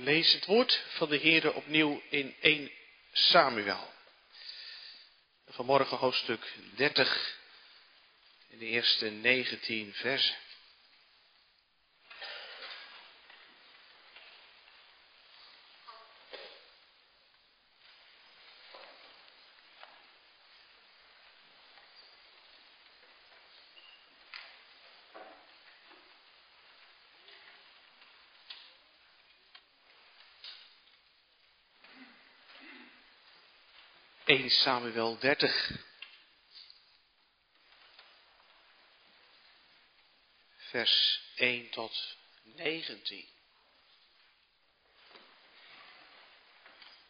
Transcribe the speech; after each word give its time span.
Lees 0.00 0.32
het 0.32 0.44
woord 0.44 0.84
van 0.88 1.08
de 1.08 1.18
Heere 1.18 1.52
opnieuw 1.52 2.02
in 2.08 2.34
1 2.40 2.70
Samuel. 3.12 3.92
Vanmorgen 5.48 5.96
hoofdstuk 5.96 6.52
30 6.76 7.36
in 8.48 8.58
de 8.58 8.64
eerste 8.66 9.06
19 9.06 9.94
versen. 9.94 10.36
1 34.28 34.50
Samuel 34.50 35.18
30. 35.18 35.70
Vers 40.56 41.20
1 41.36 41.70
tot 41.70 42.16
19. 42.42 43.24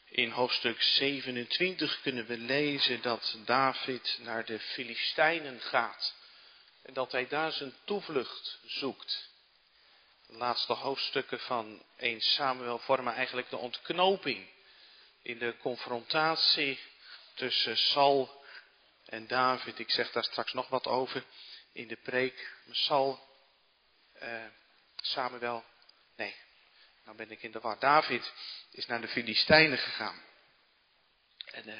In 0.05 0.31
hoofdstuk 0.31 0.83
27 0.83 2.01
kunnen 2.01 2.27
we 2.27 2.39
lezen 2.39 3.03
dat 3.03 3.39
David 3.45 4.19
naar 4.21 4.45
de 4.45 4.59
Filistijnen 4.59 5.61
gaat 5.61 6.15
en 6.83 6.95
dat 6.95 7.13
hij 7.13 7.29
daar 7.29 7.53
zijn 7.53 7.75
toevlucht 7.85 8.59
zoekt. 8.67 9.31
De 10.27 10.37
laatste 10.37 10.73
hoofdstukken 10.73 11.41
van 11.41 11.83
1 11.97 12.21
Samuel 12.21 12.79
vormen 12.79 13.15
eigenlijk 13.15 13.51
de 13.51 13.57
ontknoping 13.57 14.49
in 15.23 15.39
de 15.39 15.57
confrontatie 15.57 16.79
tussen 17.39 17.77
Sal 17.77 18.45
en 19.05 19.27
David. 19.27 19.79
Ik 19.79 19.91
zeg 19.91 20.13
daar 20.13 20.25
straks 20.25 20.53
nog 20.53 20.69
wat 20.69 20.87
over 20.87 21.25
in 21.73 21.89
de 21.89 21.97
preek. 21.97 22.53
Sal, 22.71 23.29
uh, 24.23 24.45
Samuel, 24.97 25.65
nee, 26.17 26.35
nou 27.05 27.17
ben 27.17 27.31
ik 27.31 27.43
in 27.43 27.53
de 27.53 27.61
war. 27.61 27.79
David 27.79 28.33
is 28.71 28.87
naar 28.87 29.01
de 29.01 29.09
Filistijnen 29.09 29.79
gegaan. 29.79 30.23
En 31.47 31.69
uh, 31.69 31.75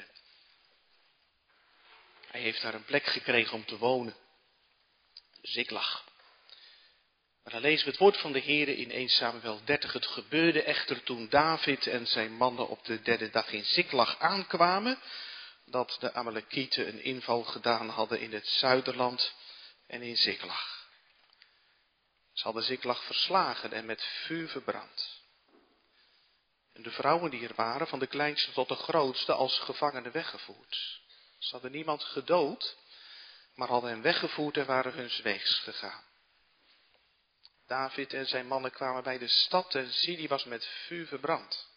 hij 2.27 2.41
heeft 2.41 2.61
daar 2.61 2.73
een 2.73 2.85
plek 2.85 3.05
gekregen 3.05 3.53
om 3.53 3.65
te 3.65 3.77
wonen. 3.77 4.15
Ziklag. 5.41 6.07
Maar 7.43 7.53
dan 7.53 7.61
lezen 7.61 7.85
we 7.85 7.91
het 7.91 7.99
woord 7.99 8.17
van 8.17 8.31
de 8.31 8.39
Heer 8.39 8.67
in 8.67 8.91
1 8.91 9.09
Samuel 9.09 9.61
30. 9.63 9.93
Het 9.93 10.05
gebeurde 10.05 10.63
echter 10.63 11.03
toen 11.03 11.29
David 11.29 11.87
en 11.87 12.07
zijn 12.07 12.33
mannen 12.33 12.67
op 12.67 12.85
de 12.85 13.01
derde 13.01 13.29
dag 13.29 13.51
in 13.51 13.65
Ziklag 13.65 14.19
aankwamen 14.19 14.99
dat 15.71 15.97
de 15.99 16.13
Amalekieten 16.13 16.87
een 16.87 17.03
inval 17.03 17.43
gedaan 17.43 17.89
hadden 17.89 18.19
in 18.19 18.33
het 18.33 18.47
zuiderland 18.47 19.33
en 19.87 20.01
in 20.01 20.17
Ziklag. 20.17 20.87
Ze 22.33 22.43
hadden 22.43 22.63
Ziklag 22.63 23.03
verslagen 23.03 23.71
en 23.71 23.85
met 23.85 24.03
vuur 24.03 24.49
verbrand. 24.49 25.21
En 26.73 26.83
de 26.83 26.91
vrouwen 26.91 27.31
die 27.31 27.47
er 27.47 27.55
waren, 27.55 27.87
van 27.87 27.99
de 27.99 28.07
kleinste 28.07 28.51
tot 28.51 28.67
de 28.67 28.75
grootste, 28.75 29.33
als 29.33 29.59
gevangenen 29.59 30.11
weggevoerd. 30.11 31.01
Ze 31.39 31.51
hadden 31.51 31.71
niemand 31.71 32.03
gedood, 32.03 32.77
maar 33.55 33.67
hadden 33.67 33.89
hen 33.89 34.01
weggevoerd 34.01 34.57
en 34.57 34.65
waren 34.65 34.93
huns 34.93 35.21
weegs 35.21 35.59
gegaan. 35.59 36.03
David 37.67 38.13
en 38.13 38.27
zijn 38.27 38.47
mannen 38.47 38.71
kwamen 38.71 39.03
bij 39.03 39.17
de 39.17 39.27
stad 39.27 39.75
en 39.75 39.91
zie, 39.91 40.17
die 40.17 40.27
was 40.27 40.43
met 40.43 40.65
vuur 40.65 41.07
verbrand. 41.07 41.68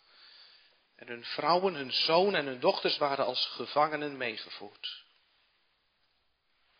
En 1.02 1.08
hun 1.08 1.24
vrouwen, 1.24 1.74
hun 1.74 1.92
zoon 1.92 2.34
en 2.34 2.46
hun 2.46 2.60
dochters 2.60 2.98
waren 2.98 3.24
als 3.24 3.46
gevangenen 3.46 4.16
meegevoerd. 4.16 5.04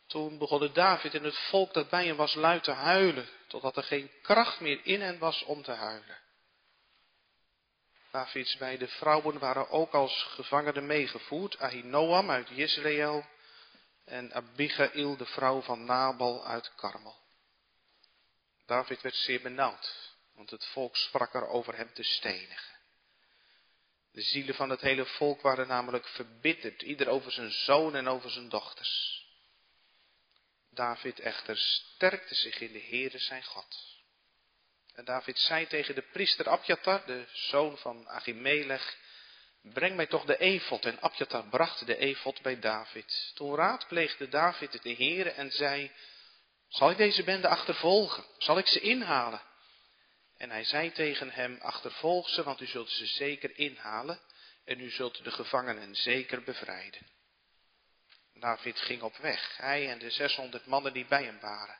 Toen 0.06 0.38
begonnen 0.38 0.72
David 0.72 1.14
en 1.14 1.24
het 1.24 1.38
volk 1.38 1.74
dat 1.74 1.88
bij 1.88 2.06
hem 2.06 2.16
was 2.16 2.34
luid 2.34 2.64
te 2.64 2.70
huilen, 2.70 3.28
totdat 3.46 3.76
er 3.76 3.82
geen 3.82 4.10
kracht 4.22 4.60
meer 4.60 4.80
in 4.82 5.00
hen 5.00 5.18
was 5.18 5.42
om 5.42 5.62
te 5.62 5.72
huilen. 5.72 6.18
Davids 8.10 8.56
beide 8.56 8.88
vrouwen 8.88 9.38
waren 9.38 9.70
ook 9.70 9.92
als 9.92 10.22
gevangenen 10.22 10.86
meegevoerd, 10.86 11.58
Ahinoam 11.58 12.30
uit 12.30 12.50
Israël 12.50 13.26
en 14.04 14.32
Abigail, 14.32 15.16
de 15.16 15.26
vrouw 15.26 15.60
van 15.60 15.84
Nabal 15.84 16.46
uit 16.46 16.74
Karmel. 16.74 17.16
David 18.66 19.00
werd 19.00 19.14
zeer 19.14 19.42
benauwd, 19.42 20.14
want 20.34 20.50
het 20.50 20.64
volk 20.66 20.96
sprak 20.96 21.34
er 21.34 21.46
over 21.46 21.76
hem 21.76 21.92
te 21.92 22.02
stenigen. 22.02 22.71
De 24.12 24.22
zielen 24.22 24.54
van 24.54 24.70
het 24.70 24.80
hele 24.80 25.06
volk 25.06 25.40
waren 25.40 25.68
namelijk 25.68 26.08
verbitterd, 26.08 26.82
ieder 26.82 27.08
over 27.08 27.32
zijn 27.32 27.50
zoon 27.50 27.96
en 27.96 28.08
over 28.08 28.30
zijn 28.30 28.48
dochters. 28.48 29.24
David 30.70 31.20
echter 31.20 31.56
sterkte 31.58 32.34
zich 32.34 32.60
in 32.60 32.72
de 32.72 32.86
Heere 32.88 33.18
zijn 33.18 33.44
God. 33.44 33.92
En 34.94 35.04
David 35.04 35.38
zei 35.38 35.66
tegen 35.66 35.94
de 35.94 36.02
priester 36.02 36.48
Abjatar, 36.48 37.06
de 37.06 37.26
zoon 37.32 37.78
van 37.78 38.08
Achimelech, 38.08 38.96
breng 39.62 39.96
mij 39.96 40.06
toch 40.06 40.24
de 40.24 40.38
efot. 40.38 40.84
En 40.84 41.00
Abjatar 41.00 41.48
bracht 41.48 41.86
de 41.86 41.96
efot 41.96 42.42
bij 42.42 42.58
David. 42.58 43.32
Toen 43.34 43.54
raadpleegde 43.54 44.28
David 44.28 44.82
de 44.82 44.94
Heere 44.94 45.30
en 45.30 45.50
zei, 45.50 45.92
zal 46.68 46.90
ik 46.90 46.96
deze 46.96 47.22
bende 47.22 47.48
achtervolgen? 47.48 48.24
Zal 48.38 48.58
ik 48.58 48.66
ze 48.66 48.80
inhalen? 48.80 49.42
En 50.42 50.50
hij 50.50 50.64
zei 50.64 50.92
tegen 50.92 51.30
hem, 51.30 51.58
achtervolg 51.60 52.28
ze, 52.28 52.42
want 52.42 52.60
u 52.60 52.66
zult 52.66 52.90
ze 52.90 53.06
zeker 53.06 53.58
inhalen 53.58 54.20
en 54.64 54.80
u 54.80 54.90
zult 54.90 55.24
de 55.24 55.30
gevangenen 55.30 55.94
zeker 55.94 56.42
bevrijden. 56.42 57.00
David 58.34 58.80
ging 58.80 59.02
op 59.02 59.16
weg, 59.16 59.56
hij 59.56 59.90
en 59.90 59.98
de 59.98 60.10
600 60.10 60.66
mannen 60.66 60.92
die 60.92 61.06
bij 61.06 61.24
hem 61.24 61.40
waren. 61.40 61.78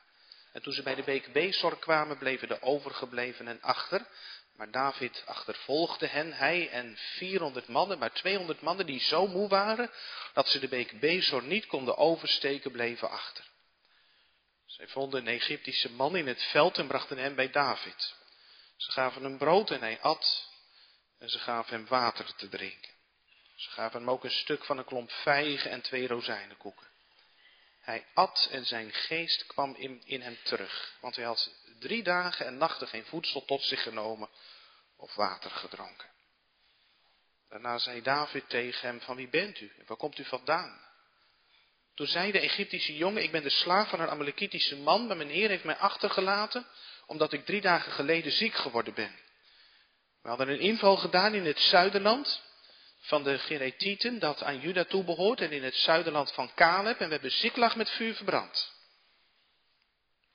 En 0.51 0.61
toen 0.61 0.73
ze 0.73 0.83
bij 0.83 0.95
de 0.95 1.03
beek 1.03 1.33
Bezor 1.33 1.79
kwamen, 1.79 2.17
bleven 2.17 2.47
de 2.47 2.61
overgeblevenen 2.61 3.61
achter. 3.61 4.07
Maar 4.55 4.71
David 4.71 5.23
achtervolgde 5.25 6.07
hen, 6.07 6.33
hij 6.33 6.69
en 6.69 6.97
400 6.97 7.67
mannen, 7.67 7.99
maar 7.99 8.13
200 8.13 8.61
mannen 8.61 8.85
die 8.85 8.99
zo 8.99 9.27
moe 9.27 9.47
waren 9.47 9.91
dat 10.33 10.47
ze 10.47 10.59
de 10.59 10.67
beek 10.67 10.99
Bezor 10.99 11.43
niet 11.43 11.65
konden 11.65 11.97
oversteken, 11.97 12.71
bleven 12.71 13.09
achter. 13.09 13.45
Zij 14.65 14.87
vonden 14.87 15.19
een 15.19 15.33
Egyptische 15.33 15.91
man 15.91 16.15
in 16.15 16.27
het 16.27 16.43
veld 16.43 16.77
en 16.77 16.87
brachten 16.87 17.17
hem 17.17 17.35
bij 17.35 17.49
David. 17.49 18.21
Ze 18.83 18.91
gaven 18.91 19.23
hem 19.23 19.37
brood 19.37 19.71
en 19.71 19.79
hij 19.79 20.01
at. 20.01 20.51
En 21.19 21.29
ze 21.29 21.39
gaven 21.39 21.73
hem 21.73 21.87
water 21.87 22.35
te 22.35 22.49
drinken. 22.49 22.91
Ze 23.55 23.69
gaven 23.69 23.99
hem 23.99 24.09
ook 24.09 24.23
een 24.23 24.31
stuk 24.31 24.65
van 24.65 24.77
een 24.77 24.85
klomp 24.85 25.11
vijgen 25.11 25.71
en 25.71 25.81
twee 25.81 26.07
rozijnenkoeken. 26.07 26.87
Hij 27.79 28.05
at 28.13 28.47
en 28.51 28.65
zijn 28.65 28.93
geest 28.93 29.45
kwam 29.45 29.75
in, 29.75 30.01
in 30.05 30.21
hem 30.21 30.37
terug, 30.43 30.97
want 31.01 31.15
hij 31.15 31.25
had 31.25 31.51
drie 31.79 32.03
dagen 32.03 32.45
en 32.45 32.57
nachten 32.57 32.87
geen 32.87 33.05
voedsel 33.05 33.45
tot 33.45 33.63
zich 33.63 33.83
genomen 33.83 34.29
of 34.97 35.15
water 35.15 35.51
gedronken. 35.51 36.09
Daarna 37.49 37.77
zei 37.77 38.01
David 38.01 38.49
tegen 38.49 38.87
hem, 38.87 39.01
van 39.01 39.15
wie 39.15 39.29
bent 39.29 39.59
u 39.59 39.71
waar 39.85 39.97
komt 39.97 40.17
u 40.17 40.25
vandaan? 40.25 40.81
Toen 41.95 42.07
zei 42.07 42.31
de 42.31 42.39
Egyptische 42.39 42.95
jongen, 42.95 43.23
ik 43.23 43.31
ben 43.31 43.43
de 43.43 43.49
slaaf 43.49 43.89
van 43.89 43.99
een 43.99 44.09
Amalekitische 44.09 44.77
man, 44.77 45.07
maar 45.07 45.17
mijn 45.17 45.29
heer 45.29 45.49
heeft 45.49 45.63
mij 45.63 45.77
achtergelaten 45.77 46.67
omdat 47.05 47.33
ik 47.33 47.45
drie 47.45 47.61
dagen 47.61 47.91
geleden 47.91 48.31
ziek 48.31 48.55
geworden 48.55 48.93
ben. 48.93 49.19
We 50.21 50.29
hadden 50.29 50.49
een 50.49 50.59
inval 50.59 50.97
gedaan 50.97 51.33
in 51.33 51.45
het 51.45 51.59
zuiderland 51.59 52.41
van 52.99 53.23
de 53.23 53.39
Geretieten, 53.39 54.19
dat 54.19 54.43
aan 54.43 54.59
Juda 54.59 54.83
toebehoort, 54.83 55.41
en 55.41 55.51
in 55.51 55.63
het 55.63 55.75
zuiderland 55.75 56.31
van 56.31 56.53
Caleb, 56.55 56.99
en 56.99 57.05
we 57.05 57.13
hebben 57.13 57.31
Ziklag 57.31 57.75
met 57.75 57.89
vuur 57.89 58.15
verbrand. 58.15 58.71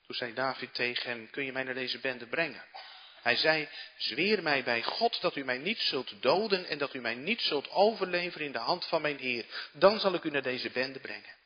Toen 0.05 0.15
zei 0.15 0.33
David 0.33 0.73
tegen 0.73 1.09
hem, 1.09 1.29
kun 1.29 1.45
je 1.45 1.51
mij 1.51 1.63
naar 1.63 1.73
deze 1.73 1.99
bende 1.99 2.27
brengen? 2.27 2.63
Hij 3.21 3.35
zei, 3.35 3.69
zweer 3.97 4.43
mij 4.43 4.63
bij 4.63 4.83
God 4.83 5.21
dat 5.21 5.35
u 5.35 5.43
mij 5.43 5.57
niet 5.57 5.79
zult 5.79 6.21
doden 6.21 6.65
en 6.65 6.77
dat 6.77 6.93
u 6.93 6.99
mij 6.99 7.15
niet 7.15 7.41
zult 7.41 7.69
overleveren 7.69 8.45
in 8.45 8.51
de 8.51 8.57
hand 8.57 8.85
van 8.85 9.01
mijn 9.01 9.17
Heer. 9.17 9.69
Dan 9.73 9.99
zal 9.99 10.13
ik 10.13 10.23
u 10.23 10.29
naar 10.29 10.41
deze 10.41 10.69
bende 10.69 10.99
brengen. 10.99 11.37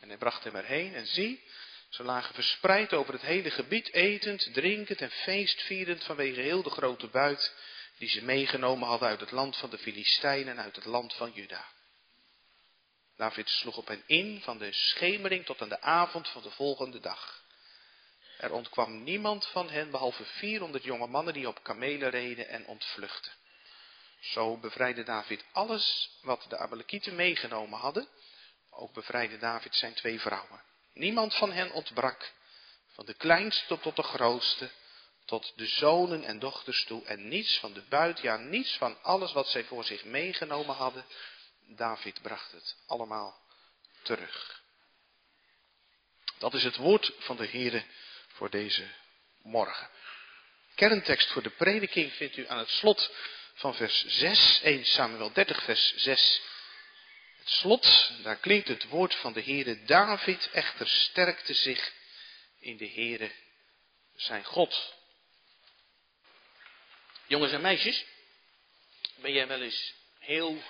En 0.00 0.08
hij 0.08 0.18
bracht 0.18 0.44
hem 0.44 0.56
erheen 0.56 0.94
en 0.94 1.06
zie, 1.06 1.44
ze 1.88 2.02
lagen 2.02 2.34
verspreid 2.34 2.92
over 2.92 3.12
het 3.12 3.22
hele 3.22 3.50
gebied, 3.50 3.92
etend, 3.92 4.52
drinkend 4.52 5.00
en 5.00 5.10
feestvierend 5.10 6.04
vanwege 6.04 6.40
heel 6.40 6.62
de 6.62 6.70
grote 6.70 7.06
buit 7.06 7.54
die 7.98 8.08
ze 8.08 8.24
meegenomen 8.24 8.88
hadden 8.88 9.08
uit 9.08 9.20
het 9.20 9.30
land 9.30 9.56
van 9.56 9.70
de 9.70 9.78
Filistijnen 9.78 10.56
en 10.56 10.62
uit 10.62 10.76
het 10.76 10.84
land 10.84 11.14
van 11.14 11.32
Juda. 11.32 11.64
David 13.16 13.48
sloeg 13.48 13.76
op 13.76 13.86
hen 13.86 14.02
in 14.06 14.40
van 14.42 14.58
de 14.58 14.72
schemering 14.72 15.44
tot 15.44 15.62
aan 15.62 15.68
de 15.68 15.80
avond 15.80 16.28
van 16.28 16.42
de 16.42 16.50
volgende 16.50 17.00
dag. 17.00 17.42
Er 18.38 18.52
ontkwam 18.52 19.02
niemand 19.02 19.46
van 19.46 19.70
hen 19.70 19.90
behalve 19.90 20.24
400 20.24 20.84
jonge 20.84 21.06
mannen 21.06 21.34
die 21.34 21.48
op 21.48 21.62
kamelen 21.62 22.10
reden 22.10 22.48
en 22.48 22.66
ontvluchtten. 22.66 23.32
Zo 24.20 24.56
bevrijdde 24.56 25.02
David 25.02 25.44
alles 25.52 26.10
wat 26.22 26.46
de 26.48 26.58
Amalekieten 26.58 27.14
meegenomen 27.14 27.78
hadden. 27.78 28.08
Ook 28.70 28.92
bevrijdde 28.92 29.38
David 29.38 29.74
zijn 29.74 29.94
twee 29.94 30.20
vrouwen. 30.20 30.62
Niemand 30.98 31.34
van 31.34 31.52
hen 31.52 31.72
ontbrak, 31.72 32.32
van 32.92 33.06
de 33.06 33.14
kleinste 33.14 33.78
tot 33.78 33.96
de 33.96 34.02
grootste, 34.02 34.70
tot 35.24 35.52
de 35.56 35.66
zonen 35.66 36.24
en 36.24 36.38
dochters 36.38 36.84
toe 36.84 37.04
en 37.04 37.28
niets 37.28 37.58
van 37.58 37.72
de 37.72 37.82
buit, 37.88 38.20
ja 38.20 38.36
niets 38.36 38.76
van 38.76 39.02
alles 39.02 39.32
wat 39.32 39.48
zij 39.48 39.64
voor 39.64 39.84
zich 39.84 40.04
meegenomen 40.04 40.74
hadden. 40.74 41.04
David 41.66 42.22
bracht 42.22 42.52
het 42.52 42.76
allemaal 42.86 43.40
terug. 44.02 44.62
Dat 46.38 46.54
is 46.54 46.64
het 46.64 46.76
woord 46.76 47.12
van 47.18 47.36
de 47.36 47.46
Heere 47.46 47.84
voor 48.28 48.50
deze 48.50 48.88
morgen. 49.42 49.88
Kerntekst 50.74 51.32
voor 51.32 51.42
de 51.42 51.50
prediking 51.50 52.12
vindt 52.12 52.36
u 52.36 52.48
aan 52.48 52.58
het 52.58 52.70
slot 52.70 53.10
van 53.54 53.74
vers 53.74 54.04
6, 54.06 54.60
1 54.62 54.84
Samuel 54.84 55.32
30 55.32 55.62
vers 55.62 55.94
6. 55.96 56.42
Het 57.48 57.56
slot, 57.56 58.12
daar 58.22 58.36
klinkt 58.36 58.68
het 58.68 58.88
woord 58.88 59.14
van 59.14 59.32
de 59.32 59.42
Heere. 59.42 59.84
David 59.84 60.50
echter 60.52 60.88
sterkte 60.88 61.54
zich 61.54 61.92
in 62.58 62.76
de 62.76 62.88
Heere 62.88 63.32
zijn 64.16 64.44
God. 64.44 64.94
Jongens 67.26 67.52
en 67.52 67.60
meisjes, 67.60 68.04
ben 69.14 69.32
jij 69.32 69.46
wel 69.46 69.60
eens 69.60 69.94
heel 70.18 70.62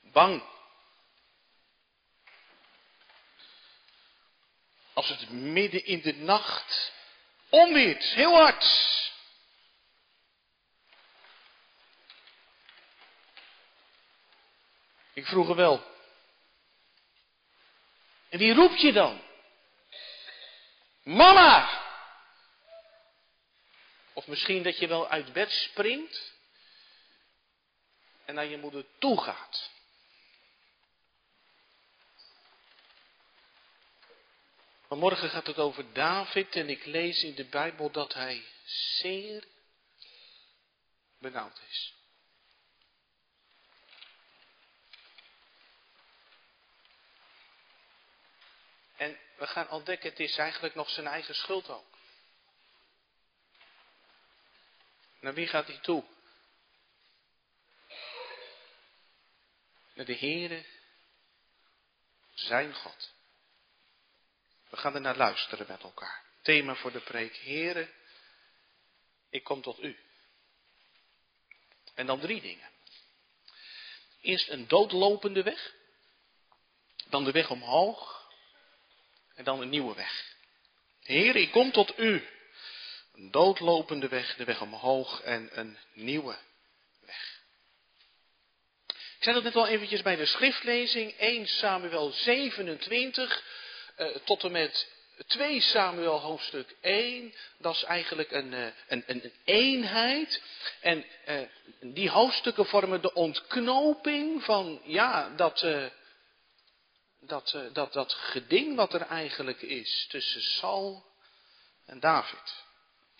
bang? 0.00 0.42
Als 4.92 5.08
het 5.08 5.30
midden 5.30 5.84
in 5.84 6.00
de 6.00 6.14
nacht 6.14 6.92
onweert, 7.48 8.04
heel 8.04 8.34
hard. 8.34 9.07
Ik 15.18 15.26
vroeg 15.26 15.48
er 15.48 15.54
wel. 15.54 15.84
En 18.28 18.38
wie 18.38 18.54
roep 18.54 18.76
je 18.76 18.92
dan? 18.92 19.22
Mama! 21.02 21.82
Of 24.12 24.26
misschien 24.26 24.62
dat 24.62 24.78
je 24.78 24.86
wel 24.86 25.08
uit 25.08 25.32
bed 25.32 25.50
springt 25.50 26.32
en 28.24 28.34
naar 28.34 28.46
je 28.46 28.58
moeder 28.58 28.84
toe 28.98 29.22
gaat. 29.22 29.70
Vanmorgen 34.86 35.30
gaat 35.30 35.46
het 35.46 35.58
over 35.58 35.92
David 35.92 36.56
en 36.56 36.68
ik 36.68 36.84
lees 36.84 37.22
in 37.22 37.34
de 37.34 37.44
Bijbel 37.44 37.90
dat 37.90 38.14
hij 38.14 38.44
zeer 39.00 39.44
benauwd 41.18 41.60
is. 41.68 41.97
En 48.98 49.18
we 49.36 49.46
gaan 49.46 49.70
ontdekken, 49.70 50.10
het 50.10 50.20
is 50.20 50.36
eigenlijk 50.36 50.74
nog 50.74 50.90
zijn 50.90 51.06
eigen 51.06 51.34
schuld 51.34 51.68
ook. 51.68 51.96
Naar 55.20 55.34
wie 55.34 55.46
gaat 55.46 55.66
hij 55.66 55.78
toe? 55.78 56.04
Naar 59.94 60.06
de 60.06 60.16
Heere, 60.16 60.64
zijn 62.34 62.74
God. 62.74 63.12
We 64.68 64.76
gaan 64.76 64.94
er 64.94 65.00
naar 65.00 65.16
luisteren 65.16 65.66
met 65.68 65.82
elkaar. 65.82 66.24
Thema 66.42 66.74
voor 66.74 66.92
de 66.92 67.00
preek, 67.00 67.36
Heere, 67.36 67.90
ik 69.30 69.44
kom 69.44 69.62
tot 69.62 69.82
u. 69.82 69.98
En 71.94 72.06
dan 72.06 72.20
drie 72.20 72.40
dingen. 72.40 72.70
Eerst 74.20 74.48
een 74.48 74.68
doodlopende 74.68 75.42
weg. 75.42 75.74
Dan 77.08 77.24
de 77.24 77.32
weg 77.32 77.50
omhoog. 77.50 78.17
En 79.38 79.44
dan 79.44 79.60
een 79.60 79.68
nieuwe 79.68 79.94
weg. 79.94 80.24
Heer, 81.02 81.36
ik 81.36 81.50
kom 81.50 81.72
tot 81.72 81.98
u. 81.98 82.26
Een 83.14 83.30
doodlopende 83.30 84.08
weg, 84.08 84.36
de 84.36 84.44
weg 84.44 84.60
omhoog 84.60 85.20
en 85.22 85.48
een 85.52 85.78
nieuwe 85.92 86.36
weg. 87.00 87.40
Ik 88.86 89.24
zei 89.24 89.34
dat 89.34 89.44
net 89.44 89.56
al 89.56 89.66
eventjes 89.66 90.02
bij 90.02 90.16
de 90.16 90.26
schriftlezing, 90.26 91.12
1 91.12 91.46
Samuel 91.46 92.10
27 92.10 93.42
uh, 93.98 94.06
tot 94.24 94.44
en 94.44 94.52
met 94.52 94.88
2 95.26 95.60
Samuel 95.60 96.20
hoofdstuk 96.20 96.76
1. 96.80 97.34
Dat 97.58 97.74
is 97.74 97.82
eigenlijk 97.82 98.30
een, 98.30 98.52
uh, 98.52 98.66
een, 98.88 99.04
een, 99.06 99.32
eenheid. 99.44 100.42
En 100.80 101.04
uh, 101.28 101.40
die 101.80 102.10
hoofdstukken 102.10 102.66
vormen 102.66 103.02
de 103.02 103.14
ontknoping 103.14 104.44
van 104.44 104.80
ja, 104.84 105.30
dat, 105.36 105.66
dat, 107.28 107.58
dat, 107.72 107.92
dat 107.92 108.12
geding 108.12 108.76
wat 108.76 108.94
er 108.94 109.00
eigenlijk 109.00 109.62
is 109.62 110.06
tussen 110.08 110.42
Saul 110.42 111.06
en 111.86 112.00
David. 112.00 112.66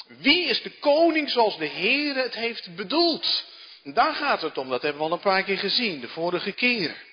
Wie 0.07 0.45
is 0.45 0.63
de 0.63 0.71
koning 0.71 1.31
zoals 1.31 1.59
de 1.59 1.67
Heer 1.67 2.15
het 2.15 2.35
heeft 2.35 2.75
bedoeld? 2.77 3.45
Daar 3.83 4.15
gaat 4.15 4.43
het 4.43 4.59
om, 4.59 4.69
dat 4.69 4.83
hebben 4.83 5.01
we 5.03 5.09
al 5.09 5.15
een 5.15 5.21
paar 5.21 5.43
keer 5.43 5.59
gezien, 5.59 6.01
de 6.01 6.09
vorige 6.09 6.53
keer. 6.53 7.07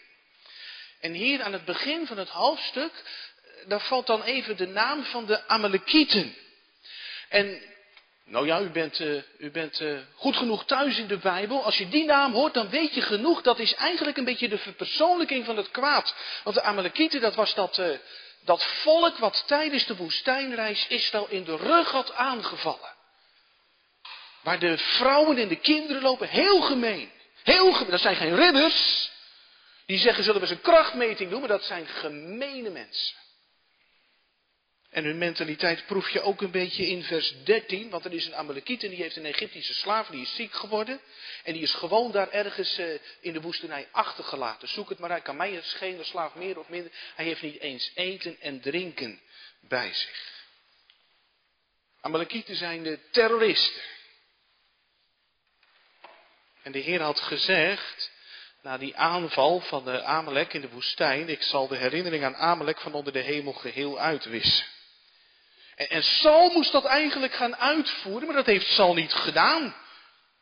En 0.99 1.13
hier 1.13 1.41
aan 1.41 1.53
het 1.53 1.65
begin 1.65 2.07
van 2.07 2.17
het 2.17 2.29
hoofdstuk, 2.29 2.91
eh, 2.93 3.69
daar 3.69 3.81
valt 3.81 4.07
dan 4.07 4.23
even 4.23 4.57
de 4.57 4.67
naam 4.67 5.03
van 5.03 5.25
de 5.25 5.47
Amalekieten. 5.47 6.35
En, 7.29 7.61
nou 8.25 8.45
ja, 8.45 8.61
u 8.61 8.69
bent, 8.69 8.99
uh, 8.99 9.21
u 9.37 9.51
bent 9.51 9.79
uh, 9.79 9.99
goed 10.15 10.37
genoeg 10.37 10.65
thuis 10.65 10.97
in 10.97 11.07
de 11.07 11.17
Bijbel. 11.17 11.63
Als 11.63 11.77
je 11.77 11.89
die 11.89 12.05
naam 12.05 12.33
hoort, 12.33 12.53
dan 12.53 12.69
weet 12.69 12.93
je 12.93 13.01
genoeg, 13.01 13.41
dat 13.41 13.59
is 13.59 13.75
eigenlijk 13.75 14.17
een 14.17 14.25
beetje 14.25 14.49
de 14.49 14.57
verpersoonlijking 14.57 15.45
van 15.45 15.57
het 15.57 15.71
kwaad. 15.71 16.15
Want 16.43 16.55
de 16.55 16.61
Amalekieten, 16.61 17.21
dat 17.21 17.35
was 17.35 17.53
dat, 17.53 17.77
uh, 17.77 17.97
dat 18.43 18.63
volk 18.63 19.17
wat 19.17 19.43
tijdens 19.47 19.85
de 19.85 19.95
woestijnreis 19.95 20.87
Israël 20.87 21.27
in 21.29 21.43
de 21.43 21.55
rug 21.55 21.91
had 21.91 22.13
aangevallen. 22.13 22.93
Waar 24.41 24.59
de 24.59 24.77
vrouwen 24.77 25.37
en 25.37 25.47
de 25.47 25.59
kinderen 25.59 26.01
lopen, 26.01 26.27
heel 26.27 26.61
gemeen. 26.61 27.11
Heel 27.43 27.73
gemeen. 27.73 27.91
Dat 27.91 28.01
zijn 28.01 28.15
geen 28.15 28.35
ridders. 28.35 29.11
Die 29.85 29.97
zeggen, 29.97 30.23
zullen 30.23 30.41
we 30.41 30.47
eens 30.47 30.55
een 30.55 30.71
krachtmeting 30.71 31.29
doen, 31.29 31.39
maar 31.39 31.49
dat 31.49 31.63
zijn 31.63 31.87
gemene 31.87 32.69
mensen. 32.69 33.15
En 34.95 35.03
hun 35.03 35.17
mentaliteit 35.17 35.85
proef 35.85 36.09
je 36.09 36.21
ook 36.21 36.41
een 36.41 36.51
beetje 36.51 36.87
in 36.87 37.03
vers 37.03 37.35
13, 37.43 37.89
want 37.89 38.05
er 38.05 38.13
is 38.13 38.25
een 38.25 38.35
Amalekiet 38.35 38.83
en 38.83 38.89
die 38.89 39.01
heeft 39.01 39.15
een 39.15 39.25
Egyptische 39.25 39.73
slaaf, 39.73 40.07
die 40.07 40.21
is 40.21 40.35
ziek 40.35 40.53
geworden. 40.53 40.99
En 41.43 41.53
die 41.53 41.61
is 41.61 41.73
gewoon 41.73 42.11
daar 42.11 42.29
ergens 42.29 42.79
uh, 42.79 42.99
in 43.19 43.33
de 43.33 43.41
woestenij 43.41 43.87
achtergelaten. 43.91 44.67
Zoek 44.67 44.89
het 44.89 44.99
maar 44.99 45.11
uit, 45.11 45.23
kan 45.23 45.35
mij 45.35 45.51
het 45.51 45.63
schelen, 45.63 46.05
slaaf 46.05 46.35
meer 46.35 46.59
of 46.59 46.69
minder. 46.69 46.91
Hij 47.15 47.25
heeft 47.25 47.41
niet 47.41 47.59
eens 47.59 47.91
eten 47.95 48.39
en 48.39 48.59
drinken 48.61 49.21
bij 49.59 49.93
zich. 49.93 50.45
Amalekieten 52.01 52.55
zijn 52.55 52.83
de 52.83 52.99
terroristen. 53.11 53.81
En 56.61 56.71
de 56.71 56.79
Heer 56.79 57.01
had 57.01 57.19
gezegd, 57.19 58.11
na 58.61 58.77
die 58.77 58.95
aanval 58.95 59.59
van 59.59 59.85
de 59.85 60.03
Amalek 60.03 60.53
in 60.53 60.61
de 60.61 60.69
woestijn, 60.69 61.29
ik 61.29 61.41
zal 61.41 61.67
de 61.67 61.77
herinnering 61.77 62.23
aan 62.23 62.35
Amalek 62.35 62.79
van 62.79 62.93
onder 62.93 63.13
de 63.13 63.19
hemel 63.19 63.53
geheel 63.53 63.99
uitwissen. 63.99 64.73
En, 65.75 65.89
en 65.89 66.03
Saul 66.03 66.49
moest 66.49 66.71
dat 66.71 66.85
eigenlijk 66.85 67.33
gaan 67.33 67.55
uitvoeren, 67.55 68.25
maar 68.25 68.35
dat 68.35 68.45
heeft 68.45 68.67
Saul 68.67 68.93
niet 68.93 69.13
gedaan. 69.13 69.75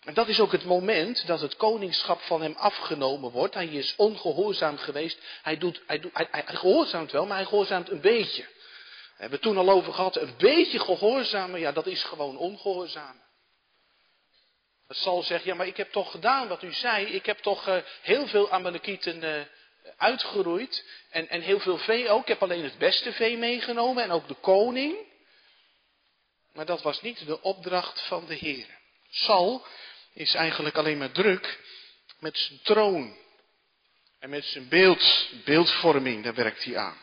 En 0.04 0.14
dat 0.14 0.28
is 0.28 0.40
ook 0.40 0.52
het 0.52 0.66
moment 0.66 1.28
dat 1.28 1.42
het 1.42 1.56
koningschap 1.56 2.22
van 2.22 2.42
hem 2.42 2.54
afgenomen 2.58 3.32
wordt. 3.32 3.54
Hij 3.54 3.68
is 3.68 3.94
ongehoorzaam 3.98 4.78
geweest. 4.78 5.20
Hij, 5.42 5.58
doet, 5.58 5.82
hij, 5.88 6.00
doet, 6.00 6.12
hij, 6.14 6.28
hij 6.32 6.44
gehoorzaamt 6.46 7.12
wel, 7.12 7.26
maar 7.26 7.38
hij 7.38 7.46
gehoorzaamt 7.46 7.90
een 7.90 8.02
beetje. 8.02 8.42
We 8.44 9.30
hebben 9.30 9.40
het 9.40 9.42
toen 9.42 9.58
al 9.58 9.70
over 9.70 9.94
gehad. 9.94 10.16
Een 10.16 10.36
beetje 10.38 10.80
gehoorzamen, 10.80 11.60
ja, 11.60 11.72
dat 11.72 11.88
is 11.88 12.04
gewoon 12.04 12.38
ongehoorzaam. 12.38 13.22
Saul 14.90 15.24
zegt, 15.24 15.44
ja, 15.44 15.56
maar 15.56 15.68
ik 15.68 15.78
heb 15.78 15.92
toch 15.92 16.12
gedaan 16.12 16.48
wat 16.48 16.64
u 16.64 16.74
zei. 16.74 17.06
Ik 17.06 17.26
heb 17.26 17.38
toch 17.38 17.68
uh, 17.68 17.76
heel 18.02 18.28
veel 18.28 18.52
Amalekieten 18.52 19.24
uh, 19.24 19.42
uitgeroeid. 19.98 20.86
En, 21.10 21.30
en 21.30 21.42
heel 21.42 21.60
veel 21.60 21.78
vee 21.78 22.10
ook. 22.10 22.22
Ik 22.22 22.28
heb 22.28 22.44
alleen 22.44 22.64
het 22.64 22.78
beste 22.78 23.14
vee 23.14 23.38
meegenomen 23.38 24.04
en 24.04 24.12
ook 24.12 24.28
de 24.28 24.36
koning. 24.42 25.12
Maar 26.54 26.66
dat 26.66 26.82
was 26.82 27.02
niet 27.02 27.26
de 27.26 27.42
opdracht 27.42 28.02
van 28.02 28.26
de 28.26 28.36
Heer. 28.36 28.68
Saul 29.10 29.66
is 30.14 30.34
eigenlijk 30.34 30.78
alleen 30.78 30.98
maar 30.98 31.12
druk 31.12 31.60
met 32.20 32.38
zijn 32.38 32.60
troon. 32.64 33.18
En 34.20 34.30
met 34.30 34.46
zijn 34.46 34.68
beeld, 34.68 35.30
beeldvorming, 35.46 36.24
daar 36.24 36.34
werkt 36.34 36.64
hij 36.64 36.78
aan. 36.78 36.98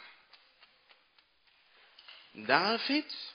David, 2.32 3.34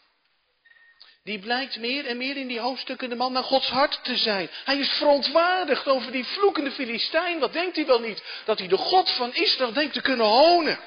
die 1.24 1.39
blijkt 1.39 1.77
meer 1.77 2.05
en 2.05 2.17
meer 2.17 2.38
in 2.38 2.48
die 2.48 2.60
hoofdstukken 2.60 3.10
de 3.10 3.15
man 3.15 3.31
naar 3.31 3.43
Gods 3.43 3.69
hart 3.69 4.03
te 4.03 4.17
zijn. 4.17 4.50
Hij 4.65 4.77
is 4.77 4.89
verontwaardigd 4.89 5.88
over 5.88 6.12
die 6.12 6.25
vloekende 6.25 6.72
Filistijn. 6.72 7.39
Wat 7.39 7.53
denkt 7.53 7.75
hij 7.75 7.86
wel 7.86 8.00
niet? 8.00 8.24
Dat 8.45 8.60
hij 8.60 8.67
de 8.67 8.77
God 8.77 9.12
van 9.12 9.34
Israël 9.34 9.74
denkt 9.74 9.93
te 9.93 10.01
kunnen 10.01 10.25
honen. 10.25 10.79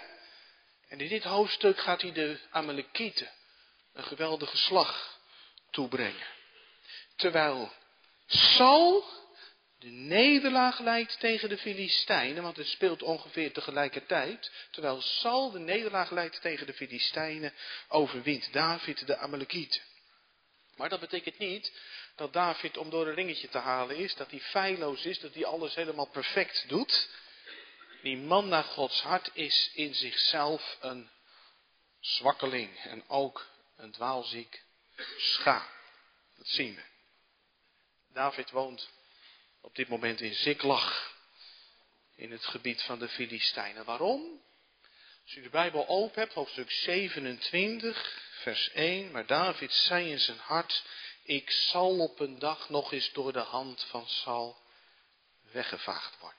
En 0.89 1.01
in 1.01 1.09
dit 1.09 1.25
hoofdstuk 1.25 1.79
gaat 1.79 2.03
hij 2.03 2.13
de 2.13 2.39
Amalekieten 2.51 3.31
een 3.93 4.05
geweldige 4.05 4.57
slag 4.57 5.18
toebrengen. 5.79 6.27
Terwijl 7.17 7.73
Saul 8.27 9.05
de 9.79 9.89
nederlaag 9.89 10.79
leidt 10.79 11.21
tegen 11.21 11.49
de 11.49 11.59
Filistijnen, 11.59 12.43
want 12.43 12.57
het 12.57 12.67
speelt 12.67 13.03
ongeveer 13.03 13.53
tegelijkertijd. 13.53 14.51
Terwijl 14.71 15.01
Saul 15.01 15.51
de 15.51 15.59
nederlaag 15.59 16.11
leidt 16.11 16.41
tegen 16.41 16.67
de 16.67 16.73
Filistijnen, 16.73 17.53
overwint 17.89 18.53
David 18.53 19.07
de 19.07 19.17
Amalekieten. 19.17 19.81
Maar 20.77 20.89
dat 20.89 21.01
betekent 21.01 21.39
niet 21.39 21.73
dat 22.17 22.33
David 22.33 22.77
om 22.77 22.91
door 22.91 23.07
een 23.07 23.15
ringetje 23.15 23.49
te 23.49 23.59
halen 23.59 23.97
is, 23.97 24.15
dat 24.15 24.31
hij 24.31 24.41
feilloos 24.41 25.05
is, 25.05 25.21
dat 25.21 25.35
hij 25.35 25.45
alles 25.45 25.75
helemaal 25.75 26.09
perfect 26.11 26.65
doet. 26.69 27.09
Die 28.03 28.17
man 28.17 28.49
naar 28.49 28.65
Gods 28.65 29.03
hart 29.03 29.31
is 29.33 29.71
in 29.75 29.95
zichzelf 29.95 30.77
een 30.81 31.11
zwakkeling 32.01 32.79
en 32.79 33.09
ook 33.09 33.47
een 33.77 33.93
dwaalziek 33.93 34.67
schaap. 35.17 35.71
Dat 36.37 36.49
zien 36.49 36.75
we. 36.75 36.83
David 38.13 38.51
woont 38.51 38.91
op 39.61 39.75
dit 39.75 39.89
moment 39.89 40.21
in 40.21 40.35
Ziklag, 40.35 41.15
in 42.15 42.31
het 42.31 42.45
gebied 42.47 42.83
van 42.83 42.99
de 42.99 43.09
Filistijnen. 43.09 43.85
Waarom? 43.85 44.43
Als 45.25 45.35
u 45.35 45.43
de 45.43 45.49
Bijbel 45.49 45.89
open 45.89 46.21
hebt, 46.21 46.35
hoofdstuk 46.35 46.71
27, 46.71 48.23
vers 48.43 48.71
1. 48.71 49.11
Maar 49.11 49.27
David 49.27 49.73
zei 49.73 50.11
in 50.11 50.21
zijn 50.21 50.39
hart, 50.39 50.85
ik 51.23 51.51
zal 51.51 51.99
op 51.99 52.21
een 52.21 52.39
dag 52.39 52.69
nog 52.69 52.93
eens 52.93 53.13
door 53.13 53.33
de 53.33 53.39
hand 53.39 53.85
van 53.85 54.09
Saul 54.09 54.57
weggevaagd 55.53 56.19
worden. 56.19 56.38